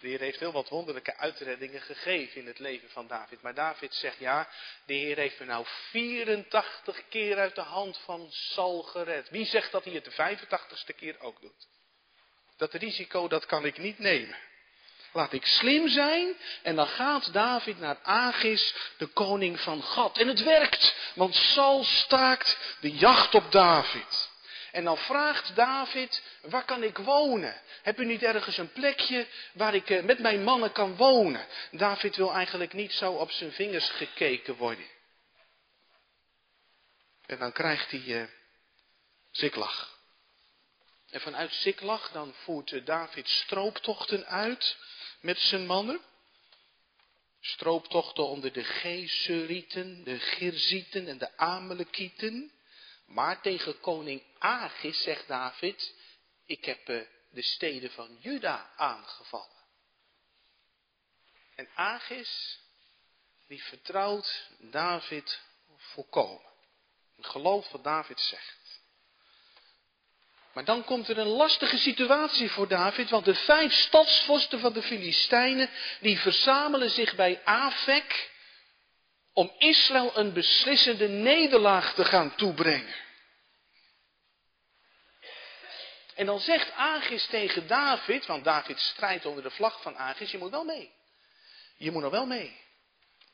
De 0.00 0.08
Heer 0.08 0.20
heeft 0.20 0.38
heel 0.40 0.52
wat 0.52 0.68
wonderlijke 0.68 1.16
uitreddingen 1.16 1.80
gegeven 1.80 2.40
in 2.40 2.46
het 2.46 2.58
leven 2.58 2.90
van 2.90 3.06
David. 3.06 3.42
Maar 3.42 3.54
David 3.54 3.94
zegt 3.94 4.18
ja, 4.18 4.48
de 4.86 4.94
Heer 4.94 5.16
heeft 5.16 5.38
me 5.38 5.46
nou 5.46 5.66
84 5.90 7.08
keer 7.08 7.38
uit 7.38 7.54
de 7.54 7.60
hand 7.60 7.98
van 7.98 8.26
Saul 8.30 8.82
gered. 8.82 9.30
Wie 9.30 9.44
zegt 9.44 9.72
dat 9.72 9.84
hij 9.84 9.92
het 9.92 10.04
de 10.04 10.36
85ste 10.36 10.96
keer 10.96 11.20
ook 11.20 11.40
doet? 11.40 11.68
Dat 12.56 12.74
risico, 12.74 13.28
dat 13.28 13.46
kan 13.46 13.64
ik 13.64 13.78
niet 13.78 13.98
nemen. 13.98 14.36
Laat 15.12 15.32
ik 15.32 15.46
slim 15.46 15.88
zijn 15.88 16.36
en 16.62 16.76
dan 16.76 16.86
gaat 16.86 17.32
David 17.32 17.78
naar 17.78 17.98
Agis, 18.02 18.74
de 18.96 19.06
koning 19.06 19.60
van 19.60 19.82
Gad. 19.82 20.18
En 20.18 20.28
het 20.28 20.42
werkt, 20.42 20.94
want 21.14 21.34
Saul 21.34 21.84
staakt 21.84 22.76
de 22.80 22.90
jacht 22.90 23.34
op 23.34 23.52
David. 23.52 24.29
En 24.72 24.84
dan 24.84 24.96
vraagt 24.96 25.56
David, 25.56 26.22
waar 26.42 26.64
kan 26.64 26.82
ik 26.82 26.98
wonen? 26.98 27.60
Heb 27.82 28.00
u 28.00 28.04
niet 28.04 28.22
ergens 28.22 28.58
een 28.58 28.72
plekje 28.72 29.26
waar 29.52 29.74
ik 29.74 29.90
eh, 29.90 30.02
met 30.02 30.18
mijn 30.18 30.42
mannen 30.42 30.72
kan 30.72 30.96
wonen? 30.96 31.46
David 31.70 32.16
wil 32.16 32.32
eigenlijk 32.32 32.72
niet 32.72 32.92
zo 32.92 33.12
op 33.12 33.30
zijn 33.30 33.52
vingers 33.52 33.90
gekeken 33.90 34.56
worden. 34.56 34.86
En 37.26 37.38
dan 37.38 37.52
krijgt 37.52 37.90
hij 37.90 38.28
Ziklag. 39.30 39.98
En 41.10 41.20
vanuit 41.20 41.52
Ziklag 41.52 42.10
dan 42.12 42.34
voert 42.34 42.72
eh, 42.72 42.84
David 42.84 43.28
strooptochten 43.28 44.26
uit 44.26 44.76
met 45.20 45.38
zijn 45.38 45.66
mannen. 45.66 46.00
Strooptochten 47.40 48.26
onder 48.26 48.52
de 48.52 48.64
Gesurieten, 48.64 50.04
de 50.04 50.18
Girzieten 50.18 51.08
en 51.08 51.18
de 51.18 51.36
Amalekieten. 51.36 52.52
Maar 53.10 53.40
tegen 53.40 53.80
koning 53.80 54.22
Agis 54.38 55.02
zegt 55.02 55.28
David, 55.28 55.94
ik 56.46 56.64
heb 56.64 56.88
eh, 56.88 57.00
de 57.30 57.42
steden 57.42 57.90
van 57.90 58.16
Juda 58.20 58.70
aangevallen. 58.76 59.64
En 61.54 61.68
Agis, 61.74 62.60
die 63.46 63.62
vertrouwt 63.62 64.48
David 64.58 65.40
volkomen. 65.76 66.50
En 67.16 67.24
gelooft 67.24 67.70
wat 67.70 67.84
David 67.84 68.20
zegt. 68.20 68.80
Maar 70.52 70.64
dan 70.64 70.84
komt 70.84 71.08
er 71.08 71.18
een 71.18 71.26
lastige 71.26 71.78
situatie 71.78 72.50
voor 72.50 72.68
David, 72.68 73.10
want 73.10 73.24
de 73.24 73.34
vijf 73.34 73.72
stadsvorsten 73.72 74.60
van 74.60 74.72
de 74.72 74.82
Filistijnen, 74.82 75.70
die 76.00 76.18
verzamelen 76.18 76.90
zich 76.90 77.14
bij 77.14 77.44
Afek 77.44 78.30
om 79.40 79.52
Israël 79.58 80.18
een 80.18 80.32
beslissende 80.32 81.08
nederlaag 81.08 81.94
te 81.94 82.04
gaan 82.04 82.34
toebrengen. 82.34 82.94
En 86.14 86.26
dan 86.26 86.40
zegt 86.40 86.72
Agis 86.72 87.26
tegen 87.26 87.66
David, 87.66 88.26
want 88.26 88.44
David 88.44 88.78
strijdt 88.78 89.26
onder 89.26 89.42
de 89.42 89.50
vlag 89.50 89.82
van 89.82 89.96
Agis, 89.96 90.30
je 90.30 90.38
moet 90.38 90.50
wel 90.50 90.64
mee. 90.64 90.92
Je 91.76 91.90
moet 91.90 92.02
nog 92.02 92.10
wel 92.10 92.26
mee. 92.26 92.60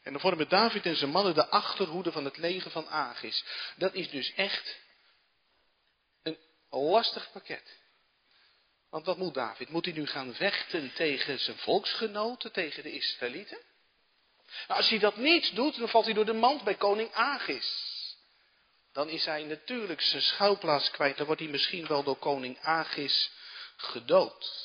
En 0.02 0.12
dan 0.12 0.20
vormen 0.20 0.48
David 0.48 0.86
en 0.86 0.96
zijn 0.96 1.10
mannen 1.10 1.34
de 1.34 1.48
achterhoede 1.48 2.12
van 2.12 2.24
het 2.24 2.36
leger 2.36 2.70
van 2.70 2.88
Agis. 2.88 3.44
Dat 3.76 3.94
is 3.94 4.10
dus 4.10 4.34
echt 4.34 4.78
een 6.22 6.38
lastig 6.70 7.32
pakket. 7.32 7.78
Want 8.90 9.06
wat 9.06 9.18
moet 9.18 9.34
David? 9.34 9.68
Moet 9.68 9.84
hij 9.84 9.94
nu 9.94 10.06
gaan 10.06 10.34
vechten 10.34 10.92
tegen 10.92 11.38
zijn 11.38 11.58
volksgenoten, 11.58 12.52
tegen 12.52 12.82
de 12.82 12.92
Israëlieten? 12.92 13.58
Nou, 14.68 14.80
als 14.80 14.88
hij 14.88 14.98
dat 14.98 15.16
niet 15.16 15.54
doet, 15.54 15.78
dan 15.78 15.88
valt 15.88 16.04
hij 16.04 16.14
door 16.14 16.24
de 16.24 16.32
mand 16.32 16.64
bij 16.64 16.74
koning 16.74 17.12
Agis 17.12 17.94
dan 18.96 19.08
is 19.08 19.24
hij 19.24 19.44
natuurlijk 19.44 20.00
zijn 20.00 20.22
schuilplaats 20.22 20.90
kwijt. 20.90 21.16
Dan 21.16 21.26
wordt 21.26 21.40
hij 21.40 21.50
misschien 21.50 21.86
wel 21.86 22.02
door 22.02 22.16
koning 22.16 22.58
Agis 22.60 23.30
gedood. 23.76 24.64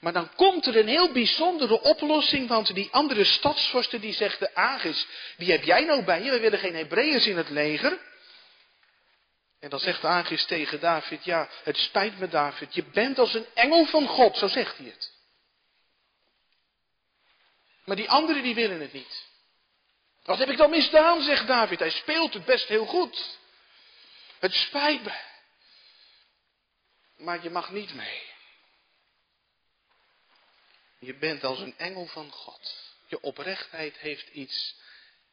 Maar 0.00 0.12
dan 0.12 0.34
komt 0.34 0.66
er 0.66 0.76
een 0.76 0.88
heel 0.88 1.12
bijzondere 1.12 1.80
oplossing, 1.80 2.48
want 2.48 2.74
die 2.74 2.88
andere 2.90 3.24
stadsvorsten 3.24 4.00
die 4.00 4.12
zegt 4.12 4.38
de 4.38 4.54
Agis, 4.54 5.06
wie 5.36 5.50
heb 5.50 5.64
jij 5.64 5.84
nou 5.84 6.04
bij 6.04 6.22
je? 6.22 6.30
We 6.30 6.40
willen 6.40 6.58
geen 6.58 6.74
Hebreeërs 6.74 7.26
in 7.26 7.36
het 7.36 7.50
leger. 7.50 7.98
En 9.60 9.70
dan 9.70 9.78
zegt 9.78 10.04
Agis 10.04 10.44
tegen 10.44 10.80
David, 10.80 11.24
ja, 11.24 11.48
het 11.62 11.76
spijt 11.76 12.18
me 12.18 12.28
David, 12.28 12.74
je 12.74 12.84
bent 12.84 13.18
als 13.18 13.34
een 13.34 13.46
engel 13.54 13.86
van 13.86 14.06
God, 14.06 14.36
zo 14.36 14.48
zegt 14.48 14.76
hij 14.76 14.86
het. 14.86 15.11
Maar 17.84 17.96
die 17.96 18.10
anderen 18.10 18.42
die 18.42 18.54
willen 18.54 18.80
het 18.80 18.92
niet. 18.92 19.30
Wat 20.22 20.38
heb 20.38 20.48
ik 20.48 20.56
dan 20.56 20.70
misdaan, 20.70 21.22
zegt 21.22 21.46
David. 21.46 21.78
Hij 21.78 21.90
speelt 21.90 22.34
het 22.34 22.44
best 22.44 22.68
heel 22.68 22.86
goed. 22.86 23.38
Het 24.38 24.54
spijt 24.54 25.02
me. 25.02 25.20
Maar 27.16 27.42
je 27.42 27.50
mag 27.50 27.70
niet 27.70 27.94
mee. 27.94 28.22
Je 30.98 31.14
bent 31.14 31.44
als 31.44 31.58
een 31.58 31.78
engel 31.78 32.06
van 32.06 32.30
God. 32.30 32.94
Je 33.06 33.20
oprechtheid 33.20 33.96
heeft 33.96 34.28
iets 34.28 34.76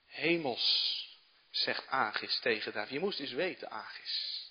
hemels, 0.05 1.07
zegt 1.51 1.87
Agis 1.87 2.39
tegen 2.39 2.73
David. 2.73 2.91
Je 2.91 2.99
moest 2.99 3.19
eens 3.19 3.31
weten, 3.31 3.71
Agis. 3.71 4.47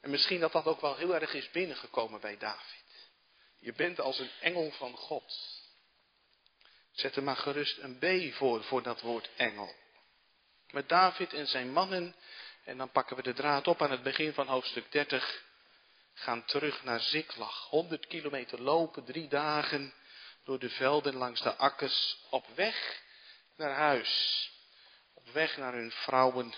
En 0.00 0.10
misschien 0.10 0.40
dat 0.40 0.52
dat 0.52 0.64
ook 0.64 0.80
wel 0.80 0.96
heel 0.96 1.14
erg 1.14 1.34
is 1.34 1.50
binnengekomen 1.50 2.20
bij 2.20 2.38
David. 2.38 3.10
Je 3.58 3.72
bent 3.72 4.00
als 4.00 4.18
een 4.18 4.30
engel 4.40 4.70
van 4.70 4.96
God. 4.96 5.53
Zet 6.94 7.16
er 7.16 7.22
maar 7.22 7.36
gerust 7.36 7.78
een 7.78 7.98
B 7.98 8.34
voor, 8.34 8.64
voor 8.64 8.82
dat 8.82 9.00
woord 9.00 9.30
engel. 9.36 9.74
Met 10.70 10.88
David 10.88 11.32
en 11.32 11.46
zijn 11.46 11.72
mannen, 11.72 12.14
en 12.64 12.78
dan 12.78 12.90
pakken 12.90 13.16
we 13.16 13.22
de 13.22 13.32
draad 13.32 13.66
op 13.66 13.82
aan 13.82 13.90
het 13.90 14.02
begin 14.02 14.32
van 14.32 14.46
hoofdstuk 14.46 14.92
30, 14.92 15.44
gaan 16.14 16.44
terug 16.44 16.84
naar 16.84 17.00
Ziklag. 17.00 17.68
100 17.68 18.06
kilometer 18.06 18.62
lopen, 18.62 19.04
drie 19.04 19.28
dagen 19.28 19.94
door 20.44 20.58
de 20.58 20.70
velden 20.70 21.14
langs 21.14 21.40
de 21.40 21.56
akkers, 21.56 22.18
op 22.30 22.46
weg 22.54 23.02
naar 23.56 23.74
huis. 23.74 24.50
Op 25.14 25.28
weg 25.28 25.56
naar 25.56 25.72
hun 25.72 25.90
vrouwen 25.90 26.54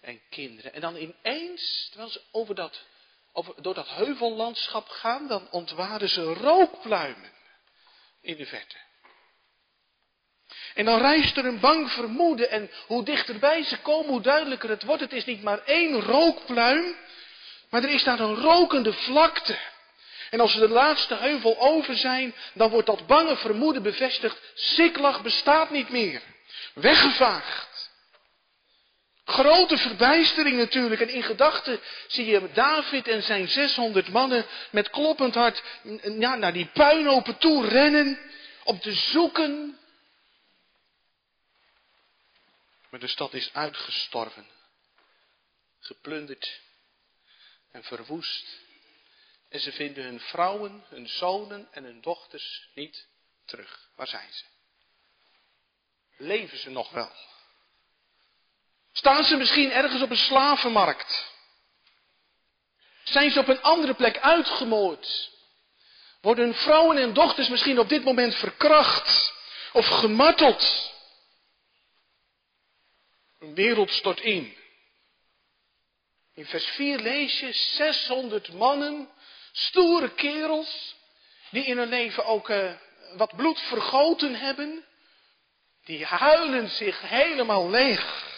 en 0.00 0.20
kinderen. 0.30 0.72
En 0.72 0.80
dan 0.80 0.96
ineens, 0.96 1.86
terwijl 1.88 2.10
ze 2.10 2.22
over 2.30 2.54
dat, 2.54 2.82
over, 3.32 3.62
door 3.62 3.74
dat 3.74 3.88
heuvellandschap 3.88 4.88
gaan, 4.88 5.28
dan 5.28 5.50
ontwaren 5.50 6.08
ze 6.08 6.22
rookpluimen 6.22 7.32
in 8.20 8.36
de 8.36 8.46
verte. 8.46 8.76
En 10.74 10.84
dan 10.84 11.00
rijst 11.00 11.36
er 11.36 11.44
een 11.44 11.60
bang 11.60 11.92
vermoeden 11.92 12.50
en 12.50 12.70
hoe 12.86 13.04
dichterbij 13.04 13.64
ze 13.64 13.78
komen, 13.78 14.10
hoe 14.10 14.20
duidelijker 14.20 14.68
het 14.70 14.82
wordt. 14.82 15.02
Het 15.02 15.12
is 15.12 15.24
niet 15.24 15.42
maar 15.42 15.60
één 15.64 16.00
rookpluim, 16.00 16.96
maar 17.70 17.82
er 17.82 17.90
is 17.90 18.04
daar 18.04 18.20
een 18.20 18.34
rokende 18.34 18.92
vlakte. 18.92 19.58
En 20.30 20.40
als 20.40 20.54
we 20.54 20.60
de 20.60 20.68
laatste 20.68 21.14
heuvel 21.14 21.58
over 21.58 21.96
zijn, 21.96 22.34
dan 22.54 22.70
wordt 22.70 22.86
dat 22.86 23.06
bange 23.06 23.36
vermoeden 23.36 23.82
bevestigd. 23.82 24.40
Siklag 24.54 25.22
bestaat 25.22 25.70
niet 25.70 25.88
meer. 25.88 26.22
Weggevaagd. 26.74 27.92
Grote 29.24 29.78
verbijstering 29.78 30.56
natuurlijk. 30.56 31.00
En 31.00 31.08
in 31.08 31.22
gedachten 31.22 31.80
zie 32.06 32.26
je 32.26 32.48
David 32.52 33.08
en 33.08 33.22
zijn 33.22 33.48
600 33.48 34.08
mannen 34.08 34.46
met 34.70 34.90
kloppend 34.90 35.34
hart 35.34 35.62
naar 36.38 36.52
die 36.52 36.70
puinopen 36.72 37.38
toe 37.38 37.68
rennen. 37.68 38.18
Om 38.64 38.80
te 38.80 38.92
zoeken 38.92 39.78
Maar 42.94 43.02
de 43.02 43.08
stad 43.08 43.34
is 43.34 43.52
uitgestorven, 43.52 44.46
geplunderd 45.80 46.60
en 47.70 47.84
verwoest. 47.84 48.46
En 49.48 49.60
ze 49.60 49.72
vinden 49.72 50.04
hun 50.04 50.20
vrouwen, 50.20 50.84
hun 50.88 51.08
zonen 51.08 51.68
en 51.70 51.84
hun 51.84 52.00
dochters 52.00 52.68
niet 52.74 53.06
terug. 53.44 53.90
Waar 53.96 54.06
zijn 54.06 54.32
ze? 54.32 54.44
Leven 56.16 56.58
ze 56.58 56.70
nog 56.70 56.90
wel? 56.90 57.12
Staan 58.92 59.24
ze 59.24 59.36
misschien 59.36 59.70
ergens 59.70 60.02
op 60.02 60.10
een 60.10 60.16
slavenmarkt? 60.16 61.32
Zijn 63.04 63.30
ze 63.30 63.38
op 63.38 63.48
een 63.48 63.62
andere 63.62 63.94
plek 63.94 64.18
uitgemoord? 64.18 65.30
Worden 66.20 66.44
hun 66.44 66.54
vrouwen 66.54 66.96
en 66.96 67.14
dochters 67.14 67.48
misschien 67.48 67.78
op 67.78 67.88
dit 67.88 68.04
moment 68.04 68.34
verkracht 68.34 69.32
of 69.72 69.86
gemarteld? 69.86 70.92
Wereld 73.54 73.90
stort 73.90 74.20
in. 74.20 74.56
In 76.34 76.46
vers 76.46 76.64
4 76.64 76.98
lees 76.98 77.40
je 77.40 77.52
600 77.52 78.52
mannen, 78.52 79.10
stoere 79.52 80.14
kerels, 80.14 80.96
die 81.50 81.64
in 81.64 81.78
hun 81.78 81.88
leven 81.88 82.24
ook 82.24 82.48
uh, 82.48 82.72
wat 83.16 83.36
bloed 83.36 83.60
vergoten 83.60 84.34
hebben, 84.34 84.84
die 85.84 86.04
huilen 86.04 86.68
zich 86.68 87.00
helemaal 87.00 87.70
leeg. 87.70 88.32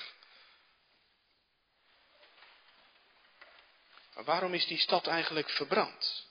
Maar 4.14 4.24
waarom 4.24 4.54
is 4.54 4.66
die 4.66 4.78
stad 4.78 5.06
eigenlijk 5.06 5.50
verbrand? 5.50 6.26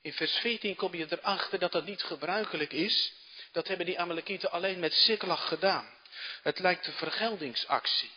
In 0.00 0.12
vers 0.12 0.32
14 0.32 0.74
kom 0.74 0.94
je 0.94 1.06
erachter 1.08 1.58
dat 1.58 1.72
dat 1.72 1.84
niet 1.84 2.02
gebruikelijk 2.02 2.72
is. 2.72 3.12
Dat 3.52 3.68
hebben 3.68 3.86
die 3.86 4.00
Amalekieten 4.00 4.50
alleen 4.50 4.78
met 4.78 4.94
Siklag 4.94 5.48
gedaan. 5.48 6.01
Het 6.42 6.58
lijkt 6.58 6.86
een 6.86 6.92
vergeldingsactie. 6.92 8.10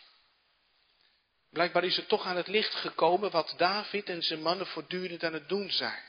Blijkbaar 1.50 1.84
is 1.84 1.96
het 1.96 2.08
toch 2.08 2.24
aan 2.24 2.36
het 2.36 2.46
licht 2.46 2.74
gekomen 2.74 3.30
wat 3.30 3.54
David 3.56 4.08
en 4.08 4.22
zijn 4.22 4.42
mannen 4.42 4.66
voortdurend 4.66 5.24
aan 5.24 5.32
het 5.32 5.48
doen 5.48 5.70
zijn. 5.70 6.02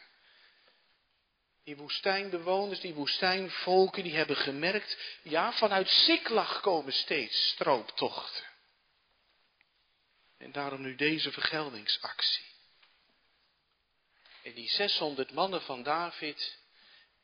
Die 1.64 1.78
woestijnbewoners, 1.78 2.80
die 2.80 2.94
woestijnvolken, 2.94 4.04
die 4.04 4.16
hebben 4.16 4.36
gemerkt, 4.36 4.98
ja, 5.24 5.54
vanuit 5.54 5.90
Siklag 5.90 6.62
komen 6.62 6.94
steeds 6.94 7.48
strooptochten. 7.48 8.46
En 10.38 10.52
daarom 10.52 10.82
nu 10.82 10.96
deze 10.96 11.32
vergeldingsactie. 11.32 12.46
En 14.44 14.54
die 14.54 14.70
600 14.70 15.32
mannen 15.32 15.62
van 15.62 15.84
David, 15.84 16.58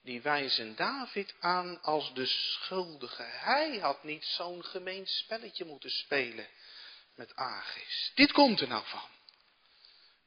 die 0.03 0.21
wijzen 0.21 0.75
David 0.75 1.33
aan 1.39 1.81
als 1.81 2.13
de 2.13 2.25
schuldige. 2.25 3.23
Hij 3.23 3.77
had 3.77 4.03
niet 4.03 4.25
zo'n 4.25 4.63
gemeen 4.63 5.07
spelletje 5.07 5.65
moeten 5.65 5.91
spelen 5.91 6.47
met 7.15 7.35
Agis. 7.35 8.11
Dit 8.15 8.31
komt 8.31 8.61
er 8.61 8.67
nou 8.67 8.83
van. 8.85 9.09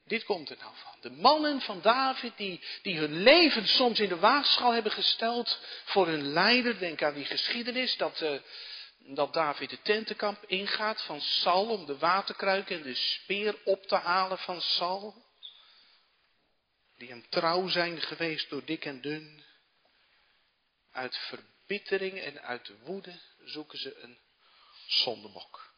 Dit 0.05 0.25
komt 0.25 0.51
er 0.51 0.57
nou 0.61 0.73
van. 0.75 1.01
De 1.01 1.11
mannen 1.11 1.61
van 1.61 1.81
David 1.81 2.37
die, 2.37 2.61
die 2.83 2.99
hun 2.99 3.23
leven 3.23 3.67
soms 3.67 4.01
in 4.01 4.09
de 4.09 4.19
waagschaal 4.19 4.73
hebben 4.73 4.93
gesteld 4.93 5.61
voor 5.85 6.07
hun 6.07 6.33
leider. 6.33 6.79
Denk 6.79 7.03
aan 7.03 7.15
die 7.15 7.25
geschiedenis 7.25 7.97
dat, 7.97 8.21
uh, 8.21 8.39
dat 8.99 9.33
David 9.33 9.71
de 9.71 9.83
tentenkamp 9.83 10.45
ingaat 10.47 11.03
van 11.03 11.21
Saul 11.21 11.69
om 11.69 11.87
de 11.87 11.99
waterkruik 11.99 12.71
en 12.71 12.83
de 12.83 12.95
speer 12.95 13.59
op 13.65 13.87
te 13.87 13.97
halen 13.97 14.39
van 14.39 14.61
Saul. 14.61 15.25
Die 16.97 17.09
hem 17.09 17.29
trouw 17.29 17.69
zijn 17.69 18.01
geweest 18.01 18.51
door 18.51 18.65
dik 18.65 18.85
en 18.85 19.01
dun. 19.01 19.45
Uit 20.97 21.17
verbittering 21.17 22.21
en 22.21 22.43
uit 22.43 22.79
woede 22.81 23.21
zoeken 23.45 23.79
ze 23.79 23.99
een 23.99 24.19
zondebok. 24.87 25.75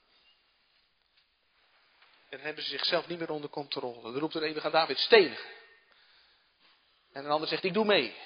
En 2.29 2.41
hebben 2.41 2.65
ze 2.65 2.71
zichzelf 2.71 3.07
niet 3.07 3.19
meer 3.19 3.31
onder 3.31 3.51
controle. 3.51 4.03
Dan 4.03 4.19
roept 4.19 4.35
er 4.35 4.43
een, 4.43 4.55
we 4.55 4.61
gaan 4.61 4.73
David 4.73 4.99
stenigen. 4.99 5.51
En 7.13 7.25
een 7.25 7.31
ander 7.31 7.49
zegt, 7.49 7.65
ik 7.65 7.73
doe 7.73 7.85
mee. 7.85 8.17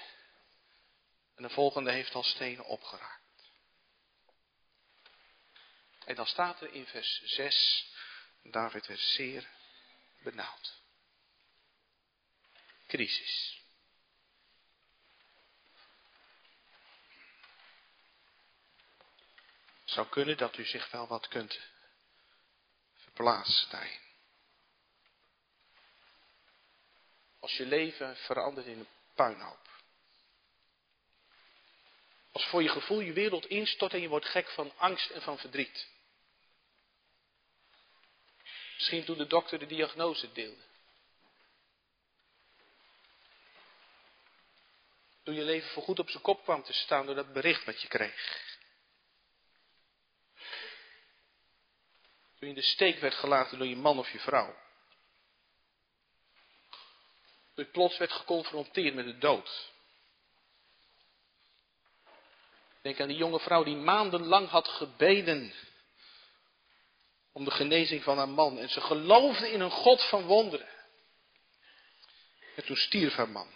En 1.34 1.42
de 1.42 1.50
volgende 1.50 1.92
heeft 1.92 2.14
al 2.14 2.22
stenen 2.22 2.64
opgeraakt. 2.64 3.50
En 6.04 6.14
dan 6.14 6.26
staat 6.26 6.60
er 6.60 6.72
in 6.72 6.86
vers 6.86 7.22
6, 7.24 7.86
David 8.42 8.86
werd 8.86 9.00
zeer 9.00 9.48
benauwd. 10.22 10.80
Crisis. 12.86 13.61
Zou 19.92 20.08
kunnen 20.08 20.36
dat 20.36 20.56
u 20.56 20.64
zich 20.64 20.90
wel 20.90 21.06
wat 21.06 21.28
kunt 21.28 21.60
verplaatsen 22.94 23.70
daarin. 23.70 24.00
Als 27.40 27.56
je 27.56 27.66
leven 27.66 28.16
verandert 28.16 28.66
in 28.66 28.78
een 28.78 28.88
puinhoop. 29.14 29.70
Als 32.32 32.44
voor 32.44 32.62
je 32.62 32.68
gevoel 32.68 33.00
je 33.00 33.12
wereld 33.12 33.46
instort 33.46 33.92
en 33.92 34.00
je 34.00 34.08
wordt 34.08 34.26
gek 34.26 34.48
van 34.48 34.72
angst 34.76 35.10
en 35.10 35.22
van 35.22 35.38
verdriet. 35.38 35.88
Misschien 38.74 39.04
toen 39.04 39.18
de 39.18 39.26
dokter 39.26 39.58
de 39.58 39.66
diagnose 39.66 40.32
deelde. 40.32 40.62
Toen 45.22 45.34
je 45.34 45.42
leven 45.42 45.70
voorgoed 45.70 45.98
op 45.98 46.10
zijn 46.10 46.22
kop 46.22 46.42
kwam 46.42 46.62
te 46.62 46.72
staan 46.72 47.06
door 47.06 47.14
dat 47.14 47.32
bericht 47.32 47.64
wat 47.64 47.82
je 47.82 47.88
kreeg. 47.88 48.51
Je 52.42 52.48
in 52.48 52.54
de 52.54 52.62
steek 52.62 52.98
werd 52.98 53.14
gelaten 53.14 53.58
door 53.58 53.66
je 53.66 53.76
man 53.76 53.98
of 53.98 54.10
je 54.10 54.18
vrouw. 54.18 54.56
Je 57.54 57.64
plots 57.64 57.98
werd 57.98 58.12
geconfronteerd 58.12 58.94
met 58.94 59.04
de 59.04 59.18
dood. 59.18 59.70
Denk 62.82 63.00
aan 63.00 63.08
die 63.08 63.16
jonge 63.16 63.40
vrouw 63.40 63.64
die 63.64 63.76
maandenlang 63.76 64.48
had 64.48 64.68
gebeden 64.68 65.54
om 67.32 67.44
de 67.44 67.50
genezing 67.50 68.02
van 68.02 68.18
haar 68.18 68.28
man. 68.28 68.58
En 68.58 68.68
ze 68.68 68.80
geloofde 68.80 69.50
in 69.50 69.60
een 69.60 69.70
God 69.70 70.02
van 70.02 70.22
wonderen. 70.22 70.68
En 72.56 72.64
toen 72.64 72.76
stierf 72.76 73.14
haar 73.14 73.28
man. 73.28 73.48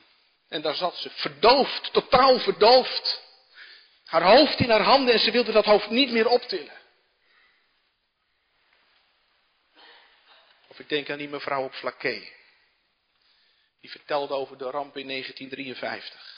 En 0.49 0.62
daar 0.62 0.75
zat 0.75 0.96
ze, 0.96 1.11
verdoofd, 1.11 1.92
totaal 1.92 2.38
verdoofd. 2.38 3.22
Haar 4.05 4.37
hoofd 4.37 4.59
in 4.59 4.70
haar 4.70 4.83
handen 4.83 5.14
en 5.14 5.20
ze 5.20 5.31
wilde 5.31 5.53
dat 5.53 5.64
hoofd 5.64 5.90
niet 5.90 6.11
meer 6.11 6.29
optillen. 6.29 6.85
Ik 10.78 10.88
denk 10.88 11.10
aan 11.10 11.18
die 11.18 11.28
mevrouw 11.28 11.64
op 11.64 11.74
Flaké. 11.74 12.28
Die 13.80 13.90
vertelde 13.90 14.34
over 14.34 14.58
de 14.58 14.70
ramp 14.70 14.96
in 14.96 15.08
1953. 15.08 16.36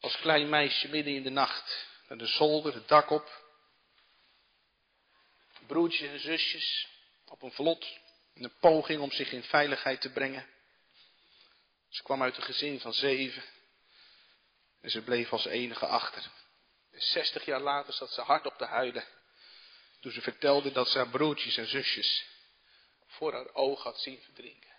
Als 0.00 0.16
klein 0.16 0.48
meisje 0.48 0.88
midden 0.88 1.14
in 1.14 1.22
de 1.22 1.30
nacht. 1.30 1.86
Naar 2.08 2.18
de 2.18 2.26
zolder, 2.26 2.74
het 2.74 2.88
dak 2.88 3.10
op. 3.10 3.44
Broertjes 5.66 6.10
en 6.10 6.20
zusjes 6.20 6.88
op 7.24 7.42
een 7.42 7.52
vlot. 7.52 7.86
In 8.34 8.44
een 8.44 8.58
poging 8.60 9.00
om 9.00 9.12
zich 9.12 9.32
in 9.32 9.42
veiligheid 9.42 10.00
te 10.00 10.12
brengen. 10.12 10.46
Ze 11.88 12.02
kwam 12.02 12.22
uit 12.22 12.36
een 12.36 12.42
gezin 12.42 12.80
van 12.80 12.92
zeven. 12.92 13.42
En 14.80 14.90
ze 14.90 15.02
bleef 15.02 15.32
als 15.32 15.44
enige 15.44 15.86
achter. 15.86 16.30
En 16.90 17.00
60 17.00 17.44
jaar 17.44 17.60
later 17.60 17.92
zat 17.92 18.12
ze 18.12 18.20
hard 18.20 18.46
op 18.46 18.58
te 18.58 18.64
huilen. 18.64 19.04
Toen 20.00 20.12
ze 20.12 20.20
vertelde 20.20 20.72
dat 20.72 20.88
ze 20.88 20.98
haar 20.98 21.08
broertjes 21.08 21.56
en 21.56 21.66
zusjes 21.66 22.34
voor 23.16 23.32
haar 23.32 23.54
oog 23.54 23.82
had 23.82 24.00
zien 24.00 24.20
verdrinken. 24.22 24.74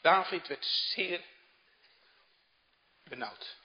David 0.00 0.46
werd 0.46 0.64
zeer 0.64 1.24
benauwd. 3.04 3.56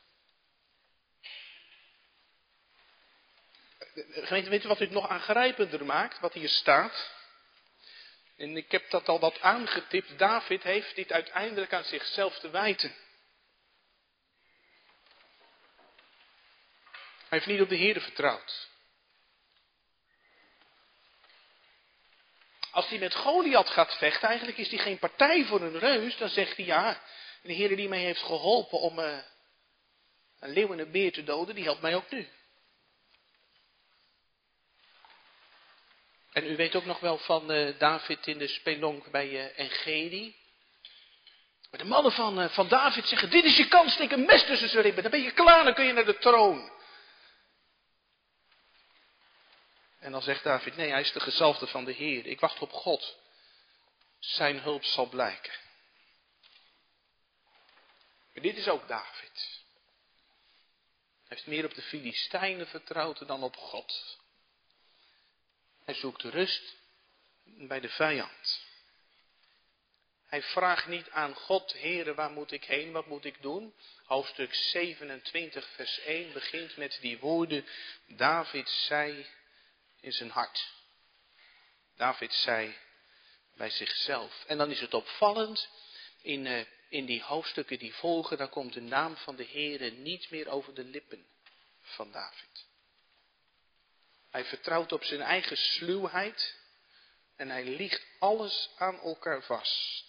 Gemeente, 3.95 4.49
weet 4.49 4.63
u 4.63 4.67
wat 4.67 4.79
u 4.79 4.83
het 4.83 4.93
nog 4.93 5.07
aangrijpender 5.07 5.85
maakt, 5.85 6.19
wat 6.19 6.33
hier 6.33 6.49
staat? 6.49 7.17
En 8.35 8.57
ik 8.57 8.71
heb 8.71 8.89
dat 8.89 9.07
al 9.07 9.19
wat 9.19 9.41
aangetipt. 9.41 10.17
David 10.17 10.63
heeft 10.63 10.95
dit 10.95 11.11
uiteindelijk 11.11 11.73
aan 11.73 11.83
zichzelf 11.83 12.39
te 12.39 12.49
wijten. 12.49 12.95
Hij 17.17 17.37
heeft 17.37 17.45
niet 17.45 17.61
op 17.61 17.69
de 17.69 17.75
Heer 17.75 18.01
vertrouwd. 18.01 18.68
Als 22.71 22.89
hij 22.89 22.97
met 22.97 23.15
Goliath 23.15 23.69
gaat 23.69 23.97
vechten, 23.97 24.27
eigenlijk 24.27 24.57
is 24.57 24.69
hij 24.69 24.79
geen 24.79 24.99
partij 24.99 25.45
voor 25.45 25.61
een 25.61 25.79
reus, 25.79 26.17
dan 26.17 26.29
zegt 26.29 26.55
hij 26.55 26.65
ja, 26.65 27.01
de 27.41 27.53
Heer 27.53 27.75
die 27.75 27.89
mij 27.89 27.99
heeft 27.99 28.21
geholpen 28.21 28.79
om 28.79 28.99
uh, 28.99 29.17
een 30.39 30.49
leeuw 30.49 30.71
en 30.71 30.79
een 30.79 30.91
beer 30.91 31.11
te 31.11 31.23
doden, 31.23 31.55
die 31.55 31.63
helpt 31.63 31.81
mij 31.81 31.95
ook 31.95 32.11
nu. 32.11 32.27
En 36.31 36.45
u 36.45 36.55
weet 36.55 36.75
ook 36.75 36.85
nog 36.85 36.99
wel 36.99 37.17
van 37.17 37.51
uh, 37.51 37.79
David 37.79 38.27
in 38.27 38.37
de 38.37 38.47
spelonk 38.47 39.11
bij 39.11 39.29
uh, 39.29 39.59
Engedi. 39.59 40.35
Maar 41.71 41.79
de 41.79 41.85
mannen 41.85 42.11
van, 42.11 42.49
van 42.49 42.67
David 42.67 43.07
zeggen, 43.07 43.29
dit 43.29 43.43
is 43.43 43.57
je 43.57 43.67
kans, 43.67 43.93
steek 43.93 44.11
een 44.11 44.25
mes 44.25 44.45
tussen 44.45 44.69
zijn 44.69 44.83
ribben. 44.83 45.03
Dan 45.03 45.11
ben 45.11 45.21
je 45.21 45.31
klaar, 45.31 45.63
dan 45.63 45.73
kun 45.73 45.85
je 45.85 45.93
naar 45.93 46.05
de 46.05 46.17
troon. 46.17 46.71
En 49.99 50.11
dan 50.11 50.21
zegt 50.21 50.43
David, 50.43 50.75
nee, 50.75 50.89
hij 50.89 51.01
is 51.01 51.11
de 51.11 51.19
gezalfde 51.19 51.67
van 51.67 51.85
de 51.85 51.91
Heer. 51.91 52.25
Ik 52.25 52.39
wacht 52.39 52.59
op 52.59 52.71
God. 52.71 53.17
Zijn 54.19 54.59
hulp 54.59 54.83
zal 54.83 55.05
blijken. 55.05 55.53
Maar 58.33 58.43
dit 58.43 58.57
is 58.57 58.67
ook 58.67 58.87
David. 58.87 59.61
Hij 61.27 61.37
heeft 61.37 61.47
meer 61.47 61.65
op 61.65 61.73
de 61.73 61.81
Filistijnen 61.81 62.67
vertrouwd 62.67 63.27
dan 63.27 63.43
op 63.43 63.55
God. 63.55 64.17
Hij 65.85 65.93
zoekt 65.93 66.21
rust 66.23 66.75
bij 67.43 67.79
de 67.79 67.89
vijand. 67.89 68.67
Hij 70.25 70.41
vraagt 70.41 70.87
niet 70.87 71.09
aan 71.09 71.35
God, 71.35 71.73
Heere, 71.73 72.13
waar 72.13 72.31
moet 72.31 72.51
ik 72.51 72.63
heen, 72.63 72.91
wat 72.91 73.05
moet 73.05 73.25
ik 73.25 73.41
doen? 73.41 73.73
Hoofdstuk 74.03 74.53
27, 74.53 75.69
vers 75.75 75.99
1 75.99 76.33
begint 76.33 76.77
met 76.77 76.97
die 77.01 77.19
woorden, 77.19 77.65
David 78.07 78.69
zei 78.69 79.27
in 79.99 80.11
zijn 80.11 80.29
hart. 80.29 80.67
David 81.95 82.33
zei 82.33 82.77
bij 83.55 83.69
zichzelf. 83.69 84.43
En 84.47 84.57
dan 84.57 84.71
is 84.71 84.79
het 84.79 84.93
opvallend, 84.93 85.69
in, 86.21 86.45
uh, 86.45 86.65
in 86.89 87.05
die 87.05 87.23
hoofdstukken 87.23 87.79
die 87.79 87.93
volgen, 87.93 88.37
dan 88.37 88.49
komt 88.49 88.73
de 88.73 88.81
naam 88.81 89.17
van 89.17 89.35
de 89.35 89.45
Heere 89.45 89.89
niet 89.89 90.29
meer 90.29 90.47
over 90.47 90.73
de 90.73 90.83
lippen 90.83 91.25
van 91.81 92.11
David. 92.11 92.67
Hij 94.29 94.45
vertrouwt 94.45 94.91
op 94.91 95.03
zijn 95.03 95.21
eigen 95.21 95.57
sluwheid 95.57 96.55
en 97.35 97.49
hij 97.49 97.63
liegt 97.63 98.05
alles 98.19 98.69
aan 98.77 98.99
elkaar 98.99 99.43
vast. 99.43 100.05